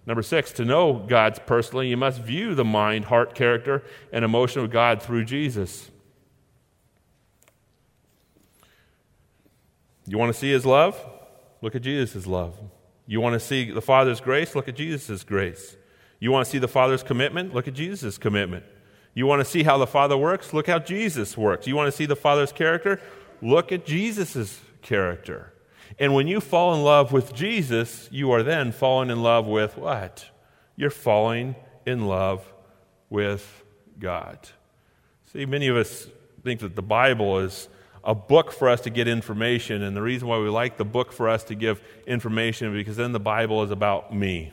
Number 0.05 0.21
six, 0.21 0.51
to 0.53 0.65
know 0.65 1.05
God's 1.07 1.39
personally, 1.39 1.87
you 1.87 1.95
must 1.95 2.19
view 2.19 2.55
the 2.55 2.65
mind, 2.65 3.05
heart, 3.05 3.35
character, 3.35 3.83
and 4.11 4.25
emotion 4.25 4.61
of 4.61 4.69
God 4.69 5.01
through 5.01 5.23
Jesus. 5.23 5.89
You 10.05 10.17
want 10.17 10.33
to 10.33 10.37
see 10.37 10.51
his 10.51 10.65
love? 10.65 10.99
Look 11.63 11.75
at 11.75 11.81
Jesus' 11.81 12.27
love. 12.27 12.59
You 13.07 13.21
want 13.21 13.35
to 13.35 13.39
see 13.39 13.71
the 13.71 13.81
Father's 13.81 14.19
grace? 14.19 14.53
Look 14.53 14.67
at 14.67 14.75
Jesus' 14.75 15.23
grace. 15.23 15.77
You 16.19 16.29
want 16.29 16.45
to 16.45 16.51
see 16.51 16.57
the 16.57 16.67
Father's 16.67 17.03
commitment? 17.03 17.53
Look 17.53 17.69
at 17.69 17.73
Jesus' 17.73 18.17
commitment. 18.17 18.65
You 19.13 19.25
want 19.27 19.39
to 19.39 19.45
see 19.45 19.63
how 19.63 19.77
the 19.77 19.87
Father 19.87 20.17
works? 20.17 20.51
Look 20.51 20.67
how 20.67 20.79
Jesus 20.79 21.37
works. 21.37 21.65
You 21.65 21.77
want 21.77 21.87
to 21.87 21.95
see 21.95 22.05
the 22.05 22.17
Father's 22.17 22.51
character? 22.51 22.99
Look 23.41 23.71
at 23.71 23.85
Jesus' 23.85 24.59
character. 24.81 25.53
And 25.97 26.13
when 26.13 26.27
you 26.27 26.41
fall 26.41 26.73
in 26.73 26.83
love 26.83 27.13
with 27.13 27.33
Jesus, 27.33 28.09
you 28.11 28.29
are 28.31 28.43
then 28.43 28.73
falling 28.73 29.09
in 29.09 29.23
love 29.23 29.47
with 29.47 29.77
what? 29.77 30.29
You're 30.75 30.89
falling 30.89 31.55
in 31.85 32.07
love 32.07 32.45
with 33.09 33.63
God. 33.97 34.49
See, 35.31 35.45
many 35.45 35.69
of 35.69 35.77
us 35.77 36.07
think 36.43 36.59
that 36.59 36.75
the 36.75 36.81
Bible 36.81 37.39
is 37.39 37.69
a 38.03 38.13
book 38.13 38.51
for 38.51 38.69
us 38.69 38.81
to 38.81 38.89
get 38.89 39.07
information, 39.07 39.81
and 39.81 39.95
the 39.95 40.01
reason 40.01 40.27
why 40.27 40.37
we 40.37 40.49
like 40.49 40.77
the 40.77 40.85
book 40.85 41.13
for 41.13 41.29
us 41.29 41.43
to 41.45 41.55
give 41.55 41.81
information 42.05 42.73
because 42.73 42.97
then 42.97 43.13
the 43.13 43.19
Bible 43.19 43.63
is 43.63 43.71
about 43.71 44.13
me. 44.13 44.51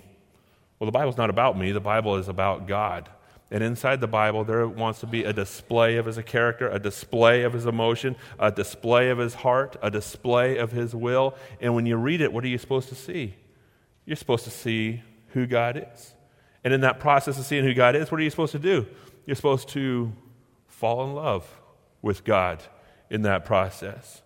Well, 0.79 0.87
the 0.87 0.93
Bible's 0.93 1.17
not 1.17 1.31
about 1.31 1.59
me, 1.59 1.73
the 1.73 1.81
Bible 1.81 2.17
is 2.17 2.29
about 2.29 2.69
God. 2.69 3.09
And 3.51 3.65
inside 3.65 4.01
the 4.01 4.07
Bible, 4.07 4.45
there 4.45 4.67
wants 4.69 5.01
to 5.01 5.09
be 5.09 5.25
a 5.25 5.33
display 5.33 5.97
of 5.97 6.07
his 6.07 6.17
character, 6.19 6.69
a 6.69 6.79
display 6.79 7.43
of 7.43 7.53
his 7.53 7.67
emotion, 7.67 8.15
a 8.39 8.53
display 8.53 9.11
of 9.11 9.19
his 9.19 9.35
heart, 9.35 9.77
a 9.83 9.91
display 9.91 10.57
of 10.57 10.71
his 10.71 10.95
will. 10.95 11.35
And 11.61 11.75
when 11.75 11.85
you 11.85 11.97
read 11.97 12.21
it, 12.21 12.33
what 12.33 12.45
are 12.45 12.49
you 12.49 12.59
supposed 12.59 12.89
to 12.91 12.95
see? 12.95 13.35
You're 14.07 14.15
supposed 14.15 14.45
to 14.45 14.51
see 14.51 15.03
who 15.31 15.47
God 15.47 15.85
is. 15.93 16.15
And 16.63 16.73
in 16.73 16.83
that 16.83 17.01
process 17.01 17.39
of 17.41 17.45
seeing 17.45 17.65
who 17.65 17.75
God 17.75 17.97
is, 17.97 18.13
what 18.13 18.21
are 18.21 18.25
you 18.25 18.31
supposed 18.31 18.53
to 18.53 18.61
do? 18.61 18.87
You're 19.27 19.35
supposed 19.35 19.69
to 19.71 20.13
fall 20.69 21.03
in 21.05 21.15
love 21.15 21.61
with 22.03 22.23
God 22.23 22.63
in 23.11 23.23
that 23.23 23.45
process. 23.45 24.23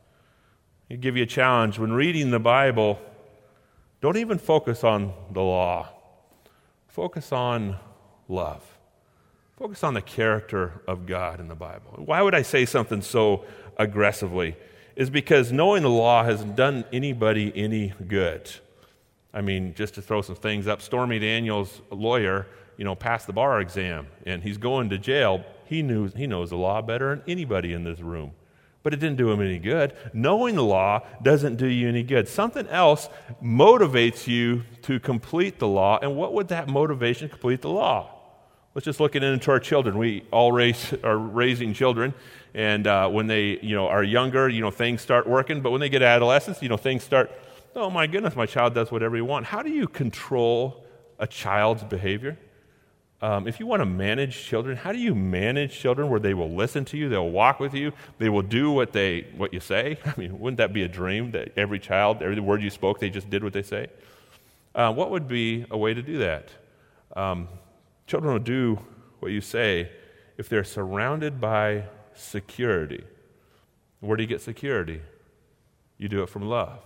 I 0.91 0.95
give 0.95 1.17
you 1.17 1.23
a 1.23 1.27
challenge. 1.27 1.79
When 1.79 1.93
reading 1.93 2.31
the 2.31 2.39
Bible, 2.39 3.01
don't 4.01 4.19
even 4.19 4.39
focus 4.39 4.85
on 4.85 5.13
the 5.33 5.41
law, 5.41 5.89
focus 6.89 7.33
on 7.33 7.77
love. 8.29 8.63
Focus 9.57 9.85
on 9.85 9.95
the 9.95 10.03
character 10.03 10.83
of 10.89 11.07
God 11.07 11.39
in 11.39 11.47
the 11.47 11.55
Bible. 11.55 11.93
Why 11.97 12.21
would 12.23 12.35
I 12.35 12.43
say 12.43 12.65
something 12.65 13.03
so 13.03 13.45
aggressively? 13.77 14.57
Is 14.97 15.11
because 15.11 15.53
knowing 15.53 15.85
the 15.85 15.91
law 15.91 16.25
hasn't 16.25 16.57
done 16.57 16.85
anybody 16.93 17.53
any 17.55 17.93
good. 18.09 18.51
I 19.33 19.41
mean, 19.43 19.75
just 19.75 19.95
to 19.95 20.03
throw 20.03 20.23
some 20.23 20.35
things 20.35 20.67
up, 20.67 20.83
Stormy 20.83 21.21
Daniels' 21.21 21.83
lawyer, 21.91 22.47
you 22.77 22.85
know, 22.85 22.97
passed 22.97 23.27
the 23.29 23.33
bar 23.33 23.61
exam 23.61 24.09
and 24.27 24.43
he's 24.43 24.59
going 24.59 24.91
to 24.91 24.99
jail. 24.99 25.45
He, 25.67 25.83
knew, 25.83 26.09
he 26.09 26.27
knows 26.27 26.51
the 26.51 26.57
law 26.57 26.83
better 26.83 27.11
than 27.15 27.23
anybody 27.29 27.73
in 27.73 27.85
this 27.85 28.01
room. 28.01 28.33
But 28.85 28.95
it 28.95 29.01
didn't 29.01 29.17
do 29.17 29.33
him 29.33 29.41
any 29.41 29.59
good. 29.59 29.95
Knowing 30.13 30.55
the 30.55 30.63
law 30.63 31.01
doesn't 31.23 31.57
do 31.57 31.67
you 31.67 31.89
any 31.89 32.05
good. 32.05 32.29
Something 32.29 32.69
else 32.69 33.09
motivates 33.43 34.29
you 34.29 34.63
to 34.83 35.01
complete 35.01 35.59
the 35.59 35.67
law. 35.67 35.99
And 36.01 36.15
what 36.15 36.35
would 36.35 36.49
that 36.49 36.69
motivation 36.69 37.29
complete 37.29 37.63
the 37.63 37.71
law? 37.71 38.15
Let's 38.75 38.85
just 38.85 39.01
look 39.01 39.17
at 39.17 39.23
it 39.23 39.33
into 39.33 39.51
our 39.53 39.61
children. 39.61 39.99
We 39.99 40.25
all 40.31 40.53
raise, 40.53 40.93
are 41.03 41.17
raising 41.17 41.75
children, 41.75 42.13
and 42.55 42.87
uh, 42.87 43.09
when 43.09 43.29
they 43.29 43.59
you 43.61 43.75
know, 43.75 43.87
are 43.87 44.03
younger, 44.03 44.49
you 44.49 44.61
know, 44.61 44.71
things 44.71 45.01
start 45.01 45.29
working. 45.29 45.61
But 45.61 45.71
when 45.71 45.81
they 45.81 45.89
get 45.89 46.03
adolescence, 46.03 46.61
you 46.61 46.69
know, 46.69 46.77
things 46.77 47.05
start, 47.05 47.31
oh 47.77 47.89
my 47.89 48.07
goodness, 48.07 48.37
my 48.37 48.47
child 48.47 48.75
does 48.75 48.91
whatever 48.91 49.15
he 49.17 49.23
wants. 49.23 49.49
How 49.49 49.63
do 49.63 49.71
you 49.71 49.87
control 49.87 50.85
a 51.19 51.27
child's 51.27 51.85
behavior? 51.85 52.37
Um, 53.25 53.49
if 53.49 53.59
you 53.59 53.67
want 53.67 53.81
to 53.81 53.87
manage 53.87 54.45
children, 54.45 54.77
how 54.77 54.93
do 54.93 54.99
you 54.99 55.15
manage 55.15 55.79
children 55.79 56.11
where 56.11 56.21
they 56.21 56.35
will 56.35 56.55
listen 56.55 56.85
to 56.87 56.99
you, 56.99 57.09
they'll 57.09 57.31
walk 57.31 57.59
with 57.59 57.73
you, 57.73 57.93
they 58.19 58.29
will 58.29 58.43
do 58.43 58.71
what, 58.71 58.93
they, 58.93 59.27
what 59.39 59.55
you 59.55 59.61
say? 59.61 59.97
I 60.05 60.13
mean, 60.19 60.39
wouldn't 60.39 60.59
that 60.59 60.75
be 60.75 60.83
a 60.83 60.89
dream 60.89 61.31
that 61.31 61.57
every 61.57 61.79
child, 61.79 62.23
every 62.23 62.39
word 62.39 62.63
you 62.63 62.69
spoke, 62.69 63.01
they 63.01 63.09
just 63.09 63.31
did 63.31 63.43
what 63.43 63.55
they 63.55 63.63
say? 63.63 63.87
Uh, 64.75 64.93
what 64.93 65.11
would 65.11 65.27
be 65.27 65.65
a 65.71 65.79
way 65.79 65.95
to 65.95 66.03
do 66.03 66.19
that? 66.19 66.51
Um, 67.17 67.49
Children 68.07 68.35
will 68.35 68.41
do 68.41 68.79
what 69.21 69.33
you 69.33 69.41
say 69.41 69.91
if 70.37 70.51
they're 70.51 70.63
surrounded 70.63 71.41
by 71.41 71.85
security. 72.15 73.05
Where 74.01 74.19
do 74.19 74.23
you 74.23 74.29
get 74.29 74.43
security? 74.43 75.01
You 75.97 76.11
do 76.11 76.23
it 76.23 76.29
from 76.29 76.43
love. 76.43 76.81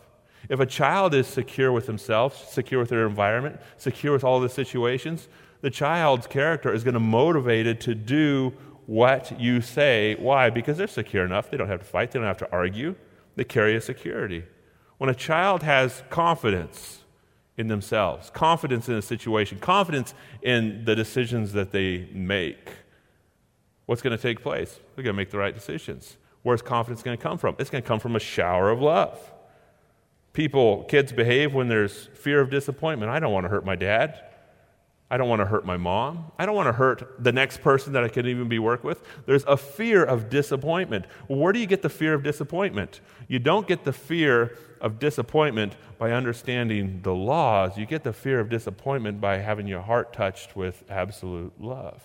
If 0.49 0.61
a 0.61 0.67
child 0.67 1.15
is 1.15 1.27
secure 1.27 1.73
with 1.73 1.89
himself, 1.89 2.53
secure 2.53 2.79
with 2.79 2.91
their 2.91 3.07
environment, 3.07 3.59
secure 3.77 4.13
with 4.13 4.23
all 4.23 4.39
the 4.39 4.49
situations, 4.49 5.27
the 5.61 5.71
child's 5.71 6.27
character 6.27 6.73
is 6.73 6.85
going 6.85 6.95
to 6.95 7.01
motivate 7.01 7.67
it 7.67 7.81
to 7.83 7.95
do 7.95 8.55
what 8.87 9.39
you 9.41 9.61
say. 9.61 10.17
Why? 10.19 10.51
Because 10.51 10.79
they're 10.79 10.87
secure 10.87 11.25
enough. 11.25 11.51
They 11.51 11.57
don't 11.57 11.69
have 11.69 11.81
to 11.81 11.87
fight, 11.87 12.11
they 12.13 12.19
don't 12.19 12.29
have 12.29 12.39
to 12.39 12.53
argue. 12.53 12.95
They 13.37 13.45
carry 13.45 13.77
a 13.77 13.81
security. 13.81 14.45
When 14.99 15.11
a 15.11 15.15
child 15.15 15.63
has 15.63 16.03
confidence, 16.11 17.05
in 17.59 17.67
themselves, 17.67 18.31
confidence 18.31 18.89
in 18.89 18.95
a 18.95 19.03
situation, 19.03 19.59
confidence 19.59 20.15
in 20.43 20.85
the 20.85 20.95
decisions 20.95 21.53
that 21.53 21.73
they 21.73 22.09
make. 22.13 22.71
What's 23.87 24.01
going 24.01 24.17
to 24.17 24.23
take 24.23 24.41
place? 24.41 24.79
They're 24.95 25.03
going 25.03 25.15
to 25.15 25.17
make 25.17 25.31
the 25.31 25.39
right 25.39 25.55
decisions. 25.55 26.17
Where's 26.43 26.63
confidence 26.63 27.03
going 27.03 27.19
to 27.19 27.23
come 27.23 27.37
from? 27.37 27.57
It's 27.59 27.69
going 27.69 27.83
to 27.83 27.89
come 27.89 27.99
from 27.99 28.15
a 28.15 28.21
shower 28.21 28.71
of 28.71 28.81
love. 28.81 29.19
People, 30.33 30.85
kids 30.85 31.13
behave 31.13 31.53
when 31.53 31.67
there's 31.67 32.07
fear 32.15 32.41
of 32.41 32.49
disappointment. 32.49 33.11
I 33.11 33.19
don't 33.19 33.33
want 33.33 33.45
to 33.45 33.49
hurt 33.49 33.65
my 33.65 33.75
dad. 33.75 34.23
I 35.11 35.17
don't 35.17 35.29
want 35.29 35.41
to 35.41 35.47
hurt 35.47 35.65
my 35.65 35.79
mom. 35.79 36.33
I 36.39 36.45
don't 36.45 36.55
want 36.55 36.69
to 36.69 36.73
hurt 36.73 37.23
the 37.23 37.33
next 37.33 37.63
person 37.63 37.95
that 37.95 38.05
I 38.05 38.09
could 38.09 38.27
even 38.27 38.47
be 38.49 38.59
work 38.59 38.85
with. 38.85 39.03
There's 39.25 39.45
a 39.45 39.57
fear 39.57 40.05
of 40.05 40.29
disappointment. 40.29 41.07
Where 41.29 41.53
do 41.53 41.61
you 41.61 41.67
get 41.67 41.81
the 41.81 41.89
fear 41.89 42.13
of 42.13 42.23
disappointment? 42.23 43.01
You 43.27 43.39
don't 43.39 43.67
get 43.67 43.85
the 43.85 43.93
fear 43.93 44.59
of 44.83 44.99
disappointment 44.99 45.77
by 45.99 46.13
understanding 46.13 47.01
the 47.03 47.15
laws. 47.15 47.79
You 47.79 47.87
get 47.87 48.05
the 48.05 48.13
fear 48.13 48.39
of 48.39 48.51
disappointment 48.51 49.19
by 49.19 49.39
having 49.39 49.67
your 49.67 49.81
heart 49.81 50.13
touched 50.13 50.57
with 50.57 50.85
absolute 50.91 51.59
love. 51.59 52.03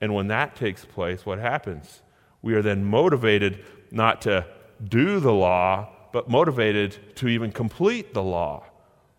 And 0.00 0.14
when 0.14 0.28
that 0.28 0.56
takes 0.56 0.84
place, 0.84 1.26
what 1.26 1.38
happens? 1.38 2.00
We 2.40 2.54
are 2.54 2.62
then 2.62 2.84
motivated 2.84 3.64
not 3.90 4.22
to 4.22 4.46
do 4.82 5.20
the 5.20 5.32
law, 5.32 5.90
but 6.12 6.28
motivated 6.28 7.16
to 7.16 7.28
even 7.28 7.52
complete 7.52 8.14
the 8.14 8.22
law. 8.22 8.64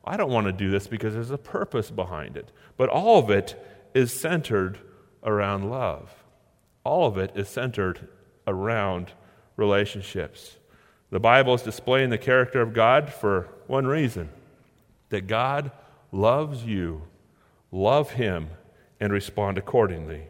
I 0.06 0.18
don't 0.18 0.32
want 0.32 0.48
to 0.48 0.54
do 0.54 0.70
this 0.70 0.88
because 0.88 1.14
there's 1.14 1.32
a 1.32 1.38
purpose 1.38 1.92
behind 1.92 2.38
it. 2.38 2.52
But 2.78 2.90
all 2.90 3.20
of 3.20 3.30
it 3.30 3.62
is 3.94 4.14
centered 4.14 4.80
around 5.24 5.70
love. 5.70 6.24
All 6.84 7.08
of 7.08 7.18
it 7.18 7.32
is 7.36 7.50
centered 7.50 8.08
around 8.46 9.14
relationships. 9.58 10.58
The 11.10 11.20
Bible 11.20 11.54
is 11.54 11.62
displaying 11.62 12.10
the 12.10 12.18
character 12.18 12.62
of 12.62 12.74
God 12.74 13.12
for 13.12 13.50
one 13.68 13.88
reason 13.88 14.30
that 15.10 15.28
God 15.28 15.72
loves 16.12 16.64
you. 16.64 17.04
Love 17.72 18.12
him 18.12 18.50
and 19.00 19.12
respond 19.12 19.58
accordingly. 19.58 20.28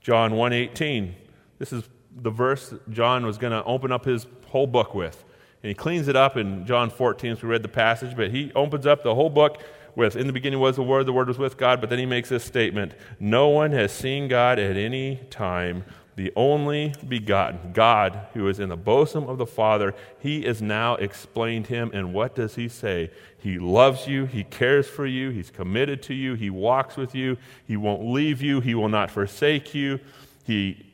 John 0.00 0.32
1:18. 0.32 1.14
This 1.58 1.72
is 1.72 1.88
the 2.14 2.30
verse 2.30 2.74
John 2.90 3.26
was 3.26 3.38
going 3.38 3.52
to 3.52 3.64
open 3.64 3.92
up 3.92 4.04
his 4.04 4.26
whole 4.48 4.66
book 4.66 4.94
with. 4.94 5.24
And 5.62 5.68
he 5.68 5.74
cleans 5.74 6.08
it 6.08 6.16
up 6.16 6.36
in 6.36 6.64
John 6.66 6.90
14 6.90 7.32
as 7.32 7.42
we 7.42 7.48
read 7.48 7.62
the 7.62 7.68
passage, 7.68 8.16
but 8.16 8.30
he 8.30 8.52
opens 8.54 8.86
up 8.86 9.02
the 9.02 9.14
whole 9.14 9.30
book 9.30 9.62
with 9.96 10.14
In 10.14 10.28
the 10.28 10.32
beginning 10.32 10.60
was 10.60 10.76
the 10.76 10.82
Word, 10.82 11.06
the 11.06 11.12
Word 11.12 11.26
was 11.26 11.38
with 11.38 11.56
God, 11.56 11.80
but 11.80 11.90
then 11.90 11.98
he 11.98 12.06
makes 12.06 12.28
this 12.28 12.44
statement 12.44 12.94
No 13.18 13.48
one 13.48 13.72
has 13.72 13.90
seen 13.92 14.28
God 14.28 14.60
at 14.60 14.76
any 14.76 15.16
time, 15.30 15.84
the 16.14 16.32
only 16.36 16.94
begotten, 17.08 17.72
God 17.72 18.28
who 18.32 18.46
is 18.46 18.60
in 18.60 18.68
the 18.68 18.76
bosom 18.76 19.28
of 19.28 19.38
the 19.38 19.46
Father. 19.46 19.94
He 20.20 20.46
is 20.46 20.62
now 20.62 20.94
explained 20.94 21.66
him, 21.66 21.90
and 21.92 22.14
what 22.14 22.36
does 22.36 22.54
he 22.54 22.68
say? 22.68 23.10
He 23.38 23.58
loves 23.58 24.06
you, 24.06 24.26
he 24.26 24.44
cares 24.44 24.86
for 24.86 25.06
you, 25.06 25.30
he's 25.30 25.50
committed 25.50 26.02
to 26.04 26.14
you, 26.14 26.34
he 26.34 26.50
walks 26.50 26.96
with 26.96 27.16
you, 27.16 27.36
he 27.66 27.76
won't 27.76 28.04
leave 28.04 28.40
you, 28.40 28.60
he 28.60 28.76
will 28.76 28.88
not 28.88 29.10
forsake 29.10 29.74
you. 29.74 29.98
He 30.44 30.86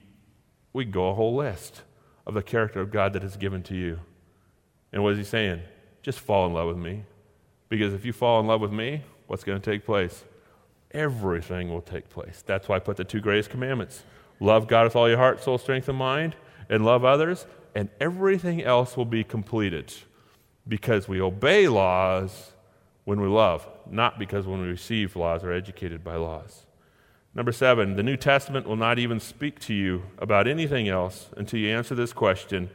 we 0.73 0.85
go 0.85 1.11
a 1.11 1.15
whole 1.15 1.37
list 1.37 1.83
of 2.27 2.35
the 2.35 2.43
character 2.43 2.81
of 2.81 2.91
God 2.91 3.13
that 3.13 3.23
is 3.23 3.37
given 3.37 3.63
to 3.65 3.75
you. 3.75 4.01
And 4.95 5.03
what 5.03 5.13
is 5.13 5.19
he 5.19 5.25
saying? 5.25 5.61
Just 6.03 6.21
fall 6.21 6.47
in 6.47 6.55
love 6.55 6.69
with 6.69 6.79
me. 6.79 7.03
Because 7.69 7.93
if 7.93 8.05
you 8.05 8.13
fall 8.13 8.41
in 8.41 8.47
love 8.47 8.61
with 8.61 8.73
me, 8.73 9.03
what's 9.27 9.43
going 9.43 9.61
to 9.61 9.71
take 9.71 9.85
place? 9.85 10.25
Everything 10.93 11.69
will 11.69 11.83
take 11.83 12.09
place. 12.09 12.45
That's 12.47 12.69
why 12.69 12.77
I 12.77 12.79
put 12.79 12.97
the 12.97 13.05
two 13.05 13.21
greatest 13.21 13.51
commandments 13.51 14.05
love 14.41 14.67
God 14.67 14.85
with 14.85 14.97
all 14.97 15.09
your 15.09 15.19
heart, 15.19 15.43
soul, 15.43 15.59
strength, 15.59 15.89
and 15.89 15.99
mind, 15.99 16.37
and 16.69 16.85
love 16.85 17.05
others, 17.05 17.47
and 17.75 17.89
everything 18.01 18.63
else 18.63 18.97
will 18.97 19.05
be 19.05 19.25
completed. 19.25 19.93
Because 20.67 21.09
we 21.09 21.21
obey 21.21 21.69
laws 21.69 22.53
when 23.05 23.21
we 23.21 23.29
love, 23.29 23.67
not 23.91 24.19
because 24.19 24.47
when 24.47 24.61
we 24.61 24.69
receive 24.69 25.17
laws 25.17 25.43
or 25.43 25.53
educated 25.53 26.05
by 26.05 26.17
laws. 26.17 26.67
Number 27.35 27.53
seven, 27.53 27.97
the 27.97 28.03
New 28.03 28.17
Testament 28.17 28.67
will 28.67 28.77
not 28.77 28.99
even 28.99 29.19
speak 29.19 29.59
to 29.61 29.75
you 29.75 30.05
about 30.19 30.47
anything 30.47 30.89
else 30.89 31.31
until 31.37 31.59
you 31.59 31.69
answer 31.69 31.95
this 31.95 32.13
question 32.13 32.71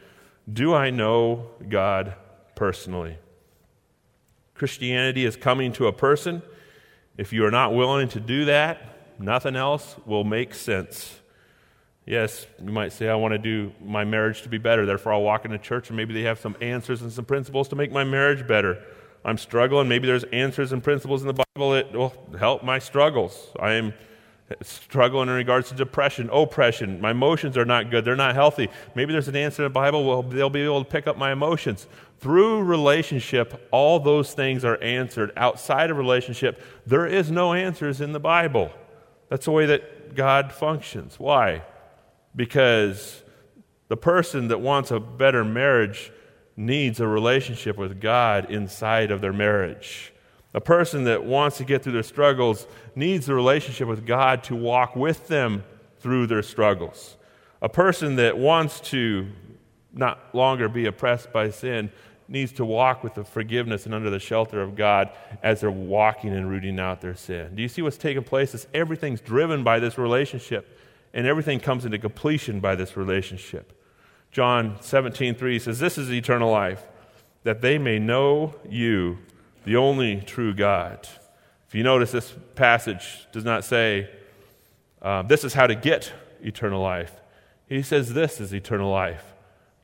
Do 0.52 0.74
I 0.74 0.90
know 0.90 1.48
God 1.68 2.16
personally? 2.56 3.18
Christianity 4.56 5.26
is 5.26 5.36
coming 5.36 5.72
to 5.74 5.88
a 5.88 5.94
person. 5.94 6.42
If 7.18 7.34
you 7.34 7.46
are 7.46 7.52
not 7.52 7.74
willing 7.74 8.10
to 8.10 8.20
do 8.20 8.46
that, 8.46 9.20
nothing 9.20 9.56
else 9.56 9.96
will 10.06 10.24
make 10.24 10.54
sense. 10.56 11.20
Yes, 12.06 12.48
you 12.60 12.72
might 12.72 12.92
say, 12.92 13.08
I 13.08 13.16
want 13.16 13.34
to 13.34 13.38
do 13.38 13.72
my 13.84 14.04
marriage 14.04 14.42
to 14.42 14.50
be 14.50 14.58
better, 14.58 14.86
therefore 14.86 15.14
I'll 15.14 15.22
walk 15.22 15.46
into 15.46 15.60
church 15.60 15.90
and 15.90 15.98
maybe 15.98 16.14
they 16.14 16.24
have 16.24 16.40
some 16.40 16.56
answers 16.60 17.04
and 17.04 17.12
some 17.12 17.26
principles 17.26 17.68
to 17.68 17.76
make 17.76 17.92
my 17.92 18.04
marriage 18.04 18.48
better. 18.48 18.84
I'm 19.24 19.38
struggling, 19.38 19.88
maybe 19.88 20.08
there's 20.08 20.24
answers 20.26 20.72
and 20.72 20.84
principles 20.84 21.22
in 21.22 21.28
the 21.28 21.46
Bible 21.56 21.72
that 21.72 21.94
will 21.94 22.14
help 22.40 22.64
my 22.64 22.80
struggles. 22.80 23.50
I 23.60 23.74
am 23.74 23.94
struggling 24.62 25.30
in 25.30 25.36
regards 25.36 25.70
to 25.70 25.76
depression, 25.76 26.30
oppression. 26.32 27.00
My 27.00 27.12
emotions 27.12 27.58
are 27.58 27.66
not 27.66 27.92
good. 27.92 28.06
They're 28.06 28.16
not 28.16 28.36
healthy. 28.36 28.70
Maybe 28.96 29.14
there's 29.14 29.28
an 29.28 29.36
answer 29.36 29.64
in 29.64 29.72
the 29.72 29.74
Bible. 29.74 30.06
Well, 30.06 30.24
they'll 30.24 30.50
be 30.50 30.62
able 30.62 30.84
to 30.84 30.90
pick 30.90 31.08
up 31.08 31.18
my 31.18 31.32
emotions. 31.32 31.88
Through 32.20 32.64
relationship, 32.64 33.68
all 33.72 34.00
those 34.00 34.34
things 34.34 34.66
are 34.66 34.82
answered. 34.82 35.32
Outside 35.38 35.92
of 35.92 35.98
relationship, 35.98 36.62
there 36.86 37.06
is 37.06 37.32
no 37.32 37.54
answers 37.54 38.02
in 38.02 38.12
the 38.12 38.20
Bible. 38.20 38.72
That's 39.30 39.46
the 39.46 39.52
way 39.52 39.66
that 39.68 40.16
God 40.16 40.52
functions. 40.52 41.20
Why? 41.20 41.62
Because 42.36 43.22
the 43.88 43.98
person 43.98 44.50
that 44.50 44.60
wants 44.60 44.92
a 44.92 45.00
better 45.00 45.46
marriage 45.46 46.12
needs 46.58 47.00
a 47.00 47.08
relationship 47.08 47.78
with 47.78 48.02
God 48.02 48.52
inside 48.52 49.12
of 49.12 49.22
their 49.22 49.34
marriage. 49.34 50.12
A 50.54 50.62
person 50.62 51.04
that 51.04 51.24
wants 51.24 51.58
to 51.58 51.64
get 51.64 51.84
through 51.84 51.94
their 51.94 52.04
struggles 52.04 52.66
needs 52.96 53.30
a 53.30 53.36
relationship 53.36 53.88
with 53.88 54.06
God 54.06 54.44
to 54.46 54.56
walk 54.56 54.96
with 54.96 55.28
them 55.28 55.64
through 56.00 56.28
their 56.28 56.42
struggles. 56.42 57.18
A 57.62 57.70
person 57.70 58.16
that 58.16 58.38
wants 58.38 58.80
to 58.82 59.28
not 59.94 60.34
longer 60.34 60.70
be 60.70 60.86
oppressed 60.86 61.32
by 61.32 61.50
sin 61.50 61.92
needs 62.28 62.52
to 62.54 62.66
walk 62.66 63.04
with 63.04 63.16
the 63.16 63.24
forgiveness 63.24 63.86
and 63.86 63.94
under 63.94 64.10
the 64.10 64.20
shelter 64.20 64.62
of 64.62 64.76
God 64.76 65.10
as 65.42 65.62
they're 65.62 65.72
walking 65.72 66.34
and 66.34 66.50
rooting 66.50 66.80
out 66.80 67.02
their 67.02 67.16
sin. 67.16 67.56
Do 67.56 67.62
you 67.62 67.68
see 67.68 67.82
what's 67.82 67.98
taking 67.98 68.24
place? 68.24 68.54
Is 68.54 68.68
everything's 68.74 69.20
driven 69.20 69.64
by 69.64 69.80
this 69.80 69.98
relationship, 69.98 70.78
and 71.14 71.26
everything 71.26 71.60
comes 71.60 71.86
into 71.86 71.98
completion 71.98 72.60
by 72.60 72.76
this 72.76 72.96
relationship. 72.96 73.74
John 74.32 74.78
17, 74.80 75.36
3 75.36 75.60
says, 75.60 75.80
This 75.80 75.98
is 75.98 76.12
eternal 76.12 76.52
life, 76.52 76.84
that 77.44 77.62
they 77.62 77.80
may 77.80 77.98
know 77.98 78.54
you, 78.70 79.18
the 79.66 79.76
only 79.76 80.22
true 80.22 80.54
God. 80.54 81.08
If 81.68 81.76
you 81.76 81.84
notice, 81.84 82.12
this 82.12 82.34
passage 82.56 83.28
does 83.32 83.46
not 83.46 83.64
say, 83.64 84.10
uh, 85.02 85.22
This 85.24 85.44
is 85.44 85.54
how 85.54 85.68
to 85.68 85.76
get 85.76 86.12
eternal 86.42 86.82
life. 86.82 87.14
He 87.68 87.84
says, 87.84 88.14
This 88.14 88.42
is 88.42 88.54
eternal 88.54 88.90
life. 88.90 89.24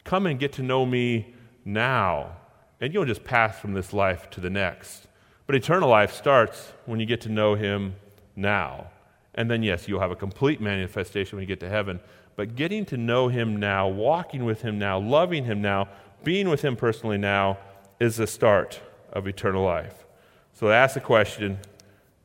Come 0.03 0.25
and 0.25 0.39
get 0.39 0.53
to 0.53 0.63
know 0.63 0.85
me 0.85 1.35
now. 1.63 2.37
And 2.81 2.93
you'll 2.93 3.05
just 3.05 3.23
pass 3.23 3.59
from 3.59 3.73
this 3.73 3.93
life 3.93 4.29
to 4.31 4.41
the 4.41 4.49
next. 4.49 5.07
But 5.47 5.55
eternal 5.55 5.89
life 5.89 6.11
starts 6.11 6.73
when 6.85 6.99
you 6.99 7.05
get 7.05 7.21
to 7.21 7.29
know 7.29 7.55
him 7.55 7.95
now. 8.35 8.87
And 9.35 9.51
then, 9.51 9.61
yes, 9.63 9.87
you'll 9.87 9.99
have 9.99 10.11
a 10.11 10.15
complete 10.15 10.59
manifestation 10.59 11.35
when 11.35 11.43
you 11.43 11.47
get 11.47 11.59
to 11.59 11.69
heaven. 11.69 11.99
But 12.35 12.55
getting 12.55 12.85
to 12.85 12.97
know 12.97 13.27
him 13.27 13.57
now, 13.57 13.87
walking 13.87 14.43
with 14.43 14.61
him 14.61 14.79
now, 14.79 14.99
loving 14.99 15.45
him 15.45 15.61
now, 15.61 15.87
being 16.23 16.49
with 16.49 16.63
him 16.63 16.75
personally 16.75 17.17
now 17.17 17.59
is 17.99 18.17
the 18.17 18.27
start 18.27 18.81
of 19.15 19.27
eternal 19.27 19.63
life. 19.63 20.05
So 20.53 20.67
I 20.67 20.75
ask 20.75 20.93
the 20.93 20.99
question 20.99 21.57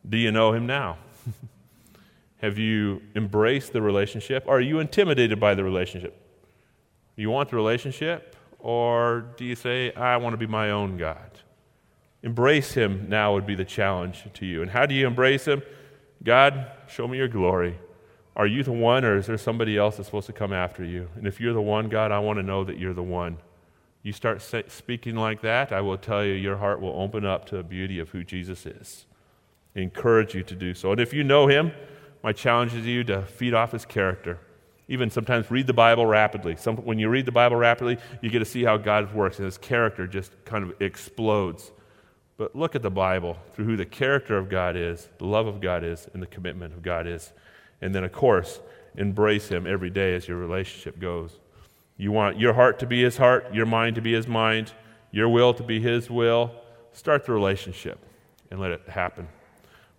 do 0.08 0.16
you 0.16 0.32
know 0.32 0.52
him 0.52 0.66
now? 0.66 0.98
Have 2.38 2.58
you 2.58 3.02
embraced 3.14 3.72
the 3.72 3.82
relationship? 3.82 4.48
Are 4.48 4.60
you 4.60 4.80
intimidated 4.80 5.38
by 5.38 5.54
the 5.54 5.62
relationship? 5.62 6.16
You 7.16 7.30
want 7.30 7.50
the 7.50 7.56
relationship? 7.56 8.34
Or 8.58 9.26
do 9.36 9.44
you 9.44 9.54
say, 9.54 9.92
I 9.92 10.16
want 10.16 10.32
to 10.32 10.38
be 10.38 10.46
my 10.46 10.70
own 10.70 10.96
God? 10.96 11.30
Embrace 12.22 12.72
him 12.72 13.06
now 13.08 13.34
would 13.34 13.46
be 13.46 13.54
the 13.54 13.64
challenge 13.64 14.24
to 14.34 14.46
you. 14.46 14.62
And 14.62 14.70
how 14.70 14.86
do 14.86 14.94
you 14.94 15.06
embrace 15.06 15.46
him? 15.46 15.62
God, 16.22 16.70
show 16.86 17.08
me 17.08 17.18
your 17.18 17.28
glory. 17.28 17.78
Are 18.36 18.46
you 18.46 18.62
the 18.62 18.72
one, 18.72 19.04
or 19.04 19.16
is 19.16 19.26
there 19.26 19.38
somebody 19.38 19.76
else 19.76 19.96
that's 19.96 20.08
supposed 20.08 20.26
to 20.26 20.32
come 20.32 20.52
after 20.52 20.84
you? 20.84 21.08
And 21.16 21.26
if 21.26 21.40
you're 21.40 21.52
the 21.52 21.60
one, 21.60 21.88
God, 21.88 22.12
I 22.12 22.18
want 22.20 22.38
to 22.38 22.42
know 22.42 22.64
that 22.64 22.78
you're 22.78 22.94
the 22.94 23.02
one. 23.02 23.38
You 24.02 24.12
start 24.12 24.40
speaking 24.40 25.14
like 25.14 25.42
that, 25.42 25.72
I 25.72 25.82
will 25.82 25.98
tell 25.98 26.24
you, 26.24 26.32
your 26.32 26.56
heart 26.56 26.80
will 26.80 26.98
open 27.00 27.26
up 27.26 27.44
to 27.46 27.56
the 27.56 27.62
beauty 27.62 27.98
of 27.98 28.08
who 28.10 28.24
Jesus 28.24 28.64
is. 28.64 29.04
Encourage 29.74 30.34
you 30.34 30.42
to 30.42 30.54
do 30.54 30.72
so. 30.74 30.92
And 30.92 31.00
if 31.00 31.12
you 31.12 31.22
know 31.22 31.46
him, 31.46 31.72
my 32.22 32.32
challenge 32.32 32.74
is 32.74 32.86
you 32.86 33.04
to 33.04 33.22
feed 33.22 33.52
off 33.52 33.72
his 33.72 33.84
character. 33.84 34.38
Even 34.88 35.10
sometimes 35.10 35.50
read 35.50 35.66
the 35.66 35.74
Bible 35.74 36.06
rapidly. 36.06 36.56
Some, 36.56 36.76
when 36.78 36.98
you 36.98 37.08
read 37.08 37.26
the 37.26 37.32
Bible 37.32 37.56
rapidly, 37.56 37.98
you 38.22 38.30
get 38.30 38.40
to 38.40 38.44
see 38.44 38.64
how 38.64 38.76
God 38.76 39.14
works, 39.14 39.38
and 39.38 39.44
his 39.44 39.58
character 39.58 40.06
just 40.06 40.32
kind 40.44 40.64
of 40.64 40.80
explodes. 40.80 41.70
But 42.36 42.56
look 42.56 42.74
at 42.74 42.82
the 42.82 42.90
Bible 42.90 43.36
through 43.52 43.66
who 43.66 43.76
the 43.76 43.84
character 43.84 44.38
of 44.38 44.48
God 44.48 44.76
is, 44.76 45.08
the 45.18 45.26
love 45.26 45.46
of 45.46 45.60
God 45.60 45.84
is, 45.84 46.08
and 46.14 46.22
the 46.22 46.26
commitment 46.26 46.72
of 46.72 46.82
God 46.82 47.06
is. 47.06 47.32
And 47.82 47.94
then, 47.94 48.02
of 48.02 48.12
course, 48.12 48.60
embrace 48.96 49.48
him 49.48 49.66
every 49.66 49.90
day 49.90 50.14
as 50.14 50.26
your 50.26 50.38
relationship 50.38 50.98
goes. 50.98 51.38
You 52.00 52.12
want 52.12 52.40
your 52.40 52.54
heart 52.54 52.78
to 52.78 52.86
be 52.86 53.02
his 53.02 53.18
heart, 53.18 53.52
your 53.52 53.66
mind 53.66 53.96
to 53.96 54.00
be 54.00 54.14
his 54.14 54.26
mind, 54.26 54.72
your 55.10 55.28
will 55.28 55.52
to 55.52 55.62
be 55.62 55.80
his 55.80 56.08
will. 56.08 56.50
Start 56.92 57.26
the 57.26 57.32
relationship 57.32 57.98
and 58.50 58.58
let 58.58 58.70
it 58.70 58.80
happen. 58.88 59.28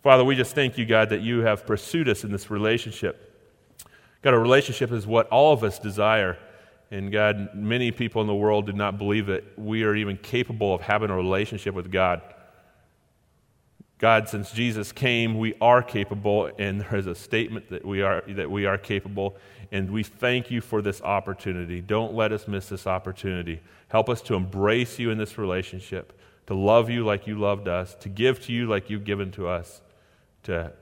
Father, 0.01 0.23
we 0.23 0.35
just 0.35 0.55
thank 0.55 0.79
you, 0.79 0.85
God, 0.87 1.09
that 1.09 1.21
you 1.21 1.41
have 1.41 1.67
pursued 1.67 2.09
us 2.09 2.23
in 2.23 2.31
this 2.31 2.49
relationship. 2.49 3.37
God, 4.23 4.33
a 4.33 4.39
relationship 4.39 4.91
is 4.91 5.05
what 5.05 5.27
all 5.27 5.53
of 5.53 5.63
us 5.63 5.77
desire. 5.77 6.39
And 6.89 7.11
God, 7.11 7.49
many 7.53 7.91
people 7.91 8.19
in 8.21 8.27
the 8.27 8.33
world 8.33 8.65
do 8.65 8.73
not 8.73 8.97
believe 8.97 9.27
that 9.27 9.43
we 9.59 9.83
are 9.83 9.95
even 9.95 10.17
capable 10.17 10.73
of 10.73 10.81
having 10.81 11.11
a 11.11 11.15
relationship 11.15 11.75
with 11.75 11.91
God. 11.91 12.23
God, 14.01 14.27
since 14.27 14.51
Jesus 14.51 14.91
came, 14.91 15.37
we 15.37 15.53
are 15.61 15.83
capable, 15.83 16.49
and 16.57 16.81
there 16.81 16.95
is 16.95 17.05
a 17.05 17.13
statement 17.13 17.69
that 17.69 17.85
we 17.85 18.01
are, 18.01 18.23
that 18.29 18.49
we 18.49 18.65
are 18.65 18.79
capable, 18.79 19.35
and 19.71 19.91
we 19.91 20.01
thank 20.01 20.49
you 20.49 20.59
for 20.59 20.81
this 20.81 21.03
opportunity. 21.03 21.81
Don't 21.81 22.15
let 22.15 22.31
us 22.31 22.47
miss 22.47 22.67
this 22.67 22.87
opportunity. 22.87 23.61
Help 23.89 24.09
us 24.09 24.23
to 24.23 24.33
embrace 24.33 24.97
you 24.97 25.11
in 25.11 25.19
this 25.19 25.37
relationship, 25.37 26.19
to 26.47 26.55
love 26.55 26.89
you 26.89 27.05
like 27.05 27.27
you 27.27 27.37
loved 27.37 27.67
us, 27.67 27.93
to 27.93 28.09
give 28.09 28.43
to 28.45 28.51
you 28.51 28.65
like 28.65 28.89
you've 28.89 29.05
given 29.05 29.29
to 29.33 29.47
us, 29.47 29.81
to 30.43 30.73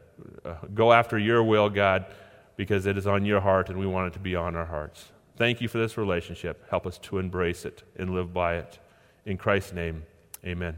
uh, 0.45 0.55
go 0.73 0.93
after 0.93 1.19
your 1.19 1.43
will, 1.43 1.69
God, 1.69 2.05
because 2.55 2.85
it 2.85 2.97
is 2.97 3.05
on 3.05 3.25
your 3.25 3.41
heart, 3.41 3.67
and 3.67 3.77
we 3.77 3.85
want 3.85 4.07
it 4.07 4.13
to 4.13 4.19
be 4.19 4.33
on 4.37 4.55
our 4.55 4.65
hearts. 4.65 5.09
Thank 5.35 5.59
you 5.59 5.67
for 5.67 5.77
this 5.77 5.97
relationship. 5.97 6.69
Help 6.69 6.87
us 6.87 6.97
to 6.99 7.17
embrace 7.17 7.65
it 7.65 7.83
and 7.97 8.15
live 8.15 8.33
by 8.33 8.55
it. 8.55 8.79
In 9.25 9.35
Christ's 9.35 9.73
name, 9.73 10.03
amen. 10.45 10.77